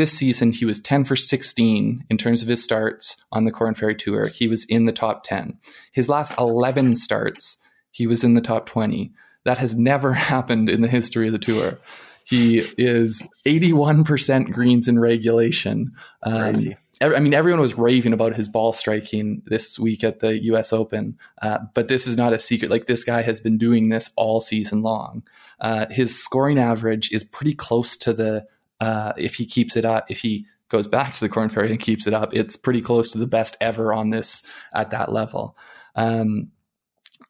[0.00, 3.74] this season, he was 10 for 16 in terms of his starts on the Korn
[3.74, 4.28] Ferry Tour.
[4.28, 5.58] He was in the top 10.
[5.92, 7.58] His last 11 starts,
[7.90, 9.12] he was in the top 20.
[9.44, 11.78] That has never happened in the history of the tour.
[12.24, 15.92] He is 81% greens in regulation.
[16.22, 16.56] Um.
[17.02, 20.70] I mean, everyone was raving about his ball striking this week at the U.S.
[20.70, 22.70] Open, uh, but this is not a secret.
[22.70, 25.22] Like this guy has been doing this all season long.
[25.60, 28.46] Uh, his scoring average is pretty close to the
[28.80, 31.80] uh, if he keeps it up, if he goes back to the Korn Ferry and
[31.80, 34.42] keeps it up, it's pretty close to the best ever on this
[34.74, 35.56] at that level.
[35.94, 36.52] Um,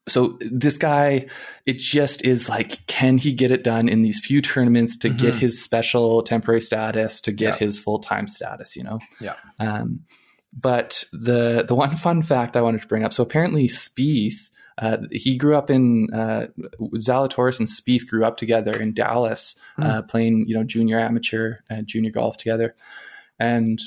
[0.09, 1.27] so this guy,
[1.67, 5.19] it just is like, can he get it done in these few tournaments to mm-hmm.
[5.19, 7.67] get his special temporary status, to get yeah.
[7.67, 8.77] his full time status?
[8.77, 9.35] You know, yeah.
[9.59, 10.01] Um,
[10.53, 13.13] but the the one fun fact I wanted to bring up.
[13.13, 14.51] So apparently, Spieth.
[14.79, 16.47] Uh, he grew up in uh,
[16.95, 19.85] Zalatoris and Spieth grew up together in Dallas, mm.
[19.85, 22.75] uh, playing you know junior amateur and junior golf together,
[23.39, 23.81] and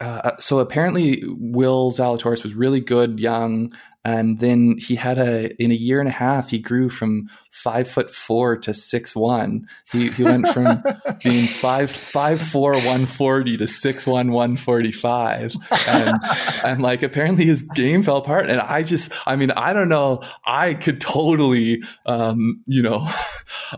[0.00, 3.74] uh, so apparently Will Zalatoris was really good young,
[4.04, 7.88] and then he had a in a year and a half he grew from five
[7.88, 9.68] foot four to six one.
[9.92, 10.82] He he went from
[11.22, 15.54] being five five four one forty to six one one forty five,
[15.86, 16.16] and
[16.64, 18.48] and like apparently his game fell apart.
[18.48, 23.00] And I just I mean I don't know I could totally um you know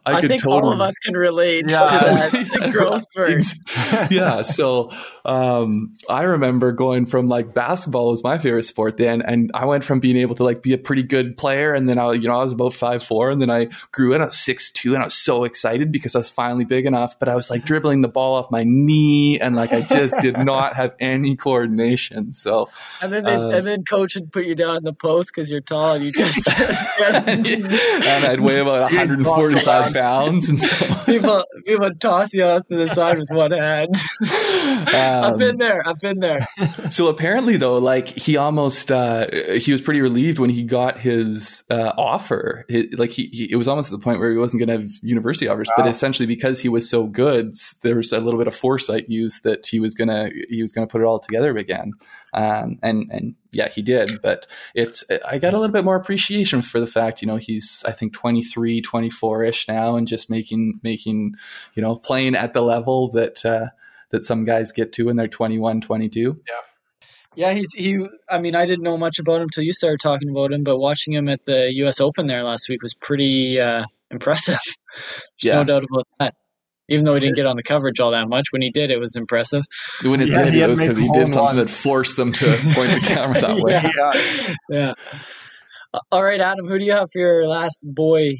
[0.07, 4.11] I, I could think totally, all of us can relate yeah, to that growth spurt.
[4.11, 4.91] yeah, so
[5.25, 9.83] um I remember going from like basketball was my favorite sport then, and I went
[9.83, 12.39] from being able to like be a pretty good player, and then I you know
[12.39, 15.03] I was about five four, and then I grew and I was six two, and
[15.03, 17.19] I was so excited because I was finally big enough.
[17.19, 20.39] But I was like dribbling the ball off my knee, and like I just did
[20.45, 22.35] not have any coordination.
[22.35, 22.69] So
[23.01, 25.51] and then they, uh, and then coach would put you down in the post because
[25.51, 26.49] you're tall, and you just
[27.01, 32.89] and I'd weigh about 145 pounds, and so people people toss you off to the
[32.89, 33.97] side with one hand.
[34.23, 35.83] Um, I've been there.
[35.87, 36.47] I've been there.
[36.91, 41.63] So apparently, though, like he almost uh, he was pretty relieved when he got his
[41.71, 42.67] uh, offer.
[42.93, 44.93] like he, he, it was almost at the point where he wasn't going to have
[45.03, 45.85] university offers, wow.
[45.85, 49.45] but essentially because he was so good, there was a little bit of foresight used
[49.45, 51.93] that he was gonna he was gonna put it all together again.
[52.35, 54.21] Um, and and yeah, he did.
[54.21, 57.85] But it's I got a little bit more appreciation for the fact, you know, he's
[57.87, 61.35] I think 23, 24 ish now, and just making making
[61.75, 63.69] you know playing at the level that uh,
[64.11, 66.41] that some guys get to when they're 21, 22.
[66.49, 66.55] Yeah.
[67.35, 68.05] Yeah, he's he.
[68.29, 70.79] I mean, I didn't know much about him until you started talking about him, but
[70.79, 72.01] watching him at the U.S.
[72.01, 74.59] Open there last week was pretty uh, impressive.
[75.43, 76.35] yeah, no doubt about that.
[76.89, 78.99] Even though he didn't get on the coverage all that much, when he did, it
[78.99, 79.63] was impressive.
[80.03, 81.57] When it yeah, did, it was because he did something one.
[81.57, 83.81] that forced them to point the camera that way.
[84.69, 84.95] Yeah.
[85.95, 86.01] yeah.
[86.11, 88.35] All right, Adam, who do you have for your last boy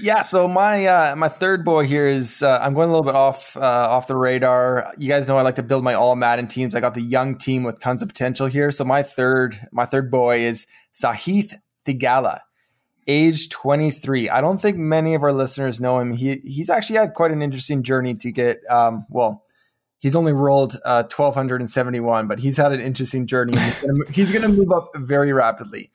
[0.00, 3.14] yeah, so my uh, my third boy here is uh, I'm going a little bit
[3.14, 4.92] off uh, off the radar.
[4.96, 6.74] You guys know I like to build my all Madden teams.
[6.74, 8.70] I got the young team with tons of potential here.
[8.70, 12.40] So my third my third boy is Sahith Theegala,
[13.06, 14.28] age 23.
[14.28, 16.12] I don't think many of our listeners know him.
[16.12, 18.60] He he's actually had quite an interesting journey to get.
[18.70, 19.44] Um, well,
[19.98, 23.58] he's only rolled uh, 1271, but he's had an interesting journey.
[24.10, 25.90] He's going to move up very rapidly.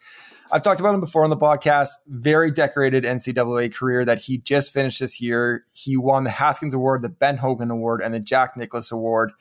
[0.54, 1.90] I've talked about him before on the podcast.
[2.06, 5.66] Very decorated NCAA career that he just finished this year.
[5.72, 9.32] He won the Haskins Award, the Ben Hogan Award, and the Jack Nicklaus Award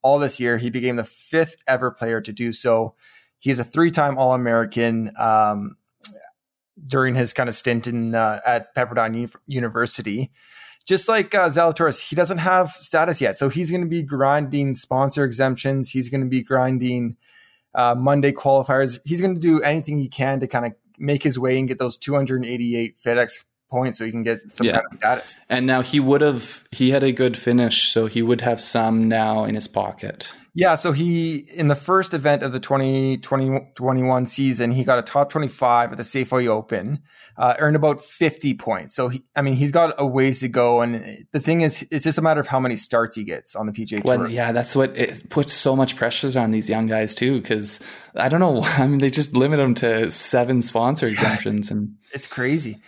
[0.00, 0.56] all this year.
[0.56, 2.94] He became the fifth ever player to do so.
[3.38, 5.76] He's a three-time All-American um,
[6.86, 10.32] during his kind of stint in uh, at Pepperdine U- University.
[10.86, 14.74] Just like uh, Zalatoris, he doesn't have status yet, so he's going to be grinding
[14.74, 15.90] sponsor exemptions.
[15.90, 17.18] He's going to be grinding
[17.74, 18.98] uh, Monday qualifiers.
[19.04, 21.78] He's going to do anything he can to kind of make his way and get
[21.78, 24.74] those 288 FedEx points so he can get some yeah.
[24.74, 25.40] kind of status.
[25.48, 29.08] And now he would have he had a good finish, so he would have some
[29.08, 30.32] now in his pocket.
[30.54, 35.30] Yeah, so he in the first event of the 2021 season, he got a top
[35.30, 37.02] 25 at the Safeway Open
[37.36, 38.94] uh, earned about 50 points.
[38.94, 40.80] So, he, I mean, he's got a ways to go.
[40.80, 43.66] And the thing is, it's just a matter of how many starts he gets on
[43.66, 44.18] the PGA Tour.
[44.18, 47.80] Well, yeah, that's what it puts so much pressure on these young guys, too, because
[48.14, 48.62] I don't know.
[48.62, 51.70] I mean, they just limit them to seven sponsor exemptions.
[51.70, 52.78] and It's crazy.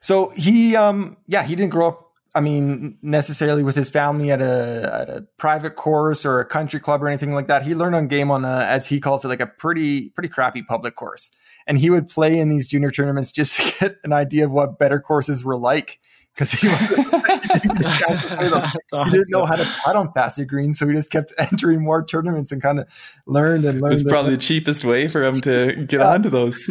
[0.00, 2.06] So he, um, yeah, he didn't grow up
[2.36, 6.78] I mean, necessarily with his family at a at a private course or a country
[6.78, 7.62] club or anything like that.
[7.62, 10.62] He learned on game on a, as he calls it, like a pretty pretty crappy
[10.62, 11.30] public course
[11.66, 14.78] and he would play in these junior tournaments just to get an idea of what
[14.78, 16.00] better courses were like
[16.36, 17.04] because he, awesome.
[19.10, 22.52] didn't know how to putt on faster greens, so he just kept entering more tournaments
[22.52, 22.86] and kind of
[23.26, 23.94] learned and learned.
[23.94, 26.10] It was probably the cheapest way for him to get yeah.
[26.10, 26.70] onto those.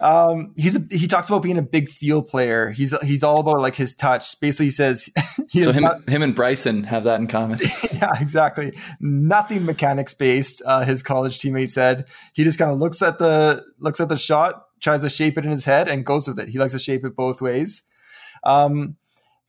[0.00, 2.70] Um, he's a, he talks about being a big field player.
[2.70, 4.38] He's he's all about like his touch.
[4.40, 5.10] Basically, he says
[5.50, 7.58] he so him not, him and Bryson have that in common.
[7.92, 8.76] yeah, exactly.
[9.00, 10.62] Nothing mechanics based.
[10.64, 14.18] Uh, his college teammate said he just kind of looks at the looks at the
[14.18, 16.48] shot, tries to shape it in his head, and goes with it.
[16.48, 17.82] He likes to shape it both ways.
[18.44, 18.96] Um,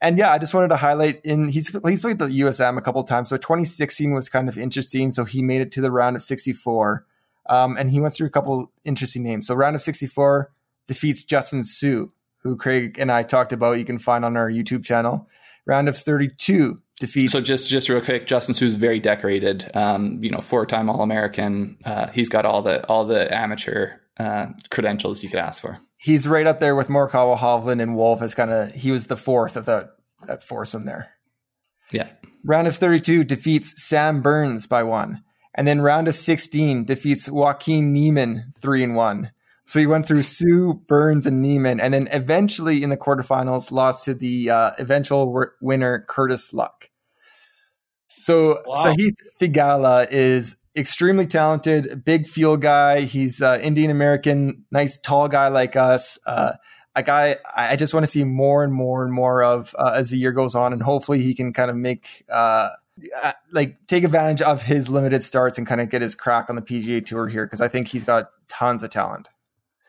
[0.00, 2.60] and yeah, I just wanted to highlight in he's he's played the U.S.
[2.60, 3.28] Am a couple times.
[3.28, 5.10] So 2016 was kind of interesting.
[5.10, 7.04] So he made it to the round of 64.
[7.48, 9.46] Um, and he went through a couple interesting names.
[9.46, 10.50] So round of 64
[10.86, 12.06] defeats Justin Suh,
[12.42, 13.78] who Craig and I talked about.
[13.78, 15.28] You can find on our YouTube channel.
[15.66, 17.32] Round of 32 defeats.
[17.32, 19.70] So just just real quick, Justin Suh's very decorated.
[19.74, 21.78] Um, you know, four time All American.
[21.84, 25.78] Uh, he's got all the all the amateur uh, credentials you could ask for.
[25.96, 28.22] He's right up there with Morikawa, Hovland, and Wolff.
[28.22, 29.90] As kind of he was the fourth of that
[30.26, 31.10] that foursome there.
[31.90, 32.08] Yeah.
[32.44, 35.22] Round of 32 defeats Sam Burns by one.
[35.54, 39.30] And then round of 16 defeats Joaquin Niemann 3 and 1.
[39.64, 44.06] So he went through Suh, Burns, and Niemann, and then eventually in the quarterfinals lost
[44.06, 46.88] to the uh, eventual w- winner, Curtis Luck.
[48.16, 48.76] So wow.
[48.76, 53.00] Sahith Theegala is extremely talented, big field guy.
[53.00, 56.18] He's uh, Indian American, nice tall guy like us.
[56.24, 56.52] Uh,
[56.96, 60.10] a guy I just want to see more and more and more of uh, as
[60.10, 62.24] the year goes on, and hopefully he can kind of make
[63.22, 66.56] uh, like take advantage of his limited starts and kind of get his crack on
[66.56, 69.28] the PGA Tour here because I think he's got tons of talent.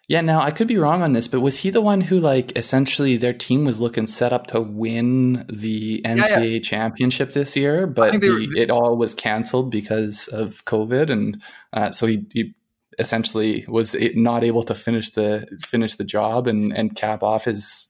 [0.10, 2.58] Yeah, now I could be wrong on this, but was he the one who like
[2.58, 6.60] essentially their team was looking set up to win the NCAA yeah, yeah.
[6.60, 11.40] championship this year, but the, were, it all was canceled because of COVID, and
[11.74, 12.56] uh, so he, he
[12.98, 17.89] essentially was not able to finish the finish the job and and cap off his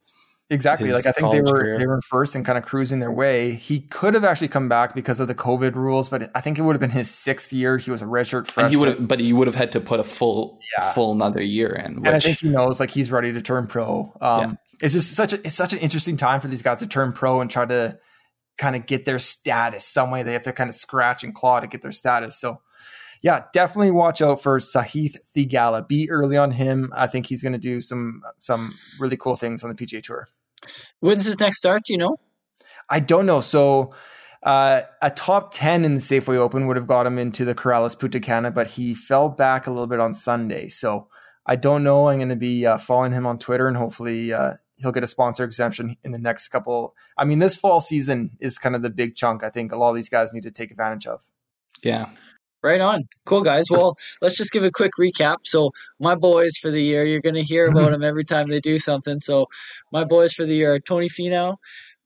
[0.52, 0.92] Exactly.
[0.92, 1.78] Like I think they were career.
[1.78, 3.54] they were first and kind of cruising their way.
[3.54, 6.64] He could have actually come back because of the COVID rules, but I think it
[6.64, 7.78] would have been his sixth year.
[7.78, 8.66] He was a redshirt freshman.
[8.66, 10.92] And he would have, but he would have had to put a full yeah.
[10.94, 11.98] full another year in.
[11.98, 14.12] Which, and I think he knows like he's ready to turn pro.
[14.20, 14.54] Um, yeah.
[14.82, 17.42] It's just such a it's such an interesting time for these guys to turn pro
[17.42, 18.00] and try to
[18.58, 20.24] kind of get their status some way.
[20.24, 22.40] They have to kind of scratch and claw to get their status.
[22.40, 22.62] So
[23.22, 25.88] yeah, definitely watch out for Sahith Theegala.
[25.88, 26.92] Be early on him.
[26.96, 30.28] I think he's going to do some some really cool things on the PGA Tour.
[31.00, 31.84] When's his next start?
[31.86, 32.18] Do you know?
[32.90, 33.42] I don't know.
[33.42, 33.94] So
[34.44, 37.98] uh, a top 10 in the Safeway Open would have got him into the Corales
[37.98, 40.68] Punta Cana, but he fell back a little bit on Sunday.
[40.68, 41.08] So
[41.46, 42.08] I don't know.
[42.08, 45.08] I'm going to be uh, following him on Twitter and hopefully uh, he'll get a
[45.08, 46.96] sponsor exemption in the next couple.
[47.18, 49.90] I mean, this fall season is kind of the big chunk I think a lot
[49.90, 51.28] of these guys need to take advantage of.
[51.84, 52.10] Yeah.
[52.62, 53.04] Right on.
[53.26, 53.66] Cool, guys.
[53.70, 55.38] Well, let's just give a quick recap.
[55.44, 58.60] So, my boys for the year, you're going to hear about them every time they
[58.60, 59.18] do something.
[59.18, 59.48] So,
[59.94, 61.56] my boys for the year are Tony Finau,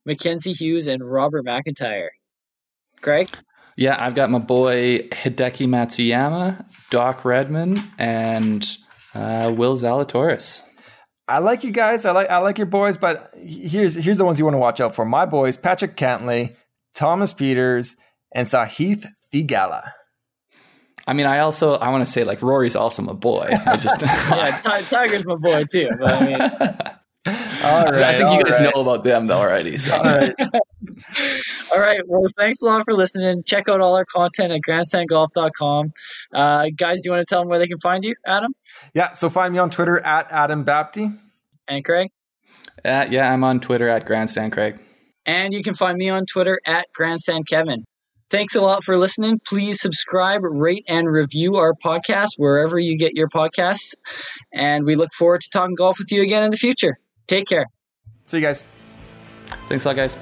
[0.06, 2.12] Mackenzie Hughes, and Robert MacIntyre.
[3.02, 3.30] Greg?
[3.76, 8.66] Yeah, I've got my boy Hideki Matsuyama, Doc Redman, and
[9.16, 10.62] uh, Will Zalatoris.
[11.28, 12.06] I like you guys.
[12.06, 14.80] I like I like your boys, but here's here's the ones you want to watch
[14.80, 15.06] out for.
[15.06, 16.56] My boys: Patrick Cantlay,
[16.94, 17.96] Thomas Pieters,
[18.34, 19.92] and Sahith Theegala.
[21.06, 23.50] I mean, I also I want to say like Rory's also my boy.
[23.66, 25.90] I just yeah, Tiger's my boy too.
[26.00, 26.42] But I mean,
[27.64, 28.74] all right, I think you guys right.
[28.74, 29.78] know about them already.
[29.78, 29.94] So.
[29.96, 30.36] All right.
[31.74, 32.02] all right.
[32.08, 33.44] Well, thanks a lot for listening.
[33.44, 35.92] Check out all our content at grandstandgolf.com.
[36.34, 38.54] Uh, guys, do you want to tell them where they can find you, Adam?
[38.94, 39.12] Yeah.
[39.12, 41.18] So find me on Twitter at Adam Bapty.
[41.68, 42.10] And Craig?
[42.84, 44.80] Uh, yeah, I'm on Twitter at Grandstand Craig.
[45.26, 47.86] And you can find me on Twitter at Grandstand Kevin.
[48.34, 49.40] Thanks a lot for listening.
[49.48, 53.94] Please subscribe, rate, and review our podcast wherever you get your podcasts.
[54.52, 56.98] And we look forward to talking golf with you again in the future.
[57.28, 57.68] Take care.
[58.26, 58.66] See you guys.
[59.68, 60.18] Thanks a lot, guys.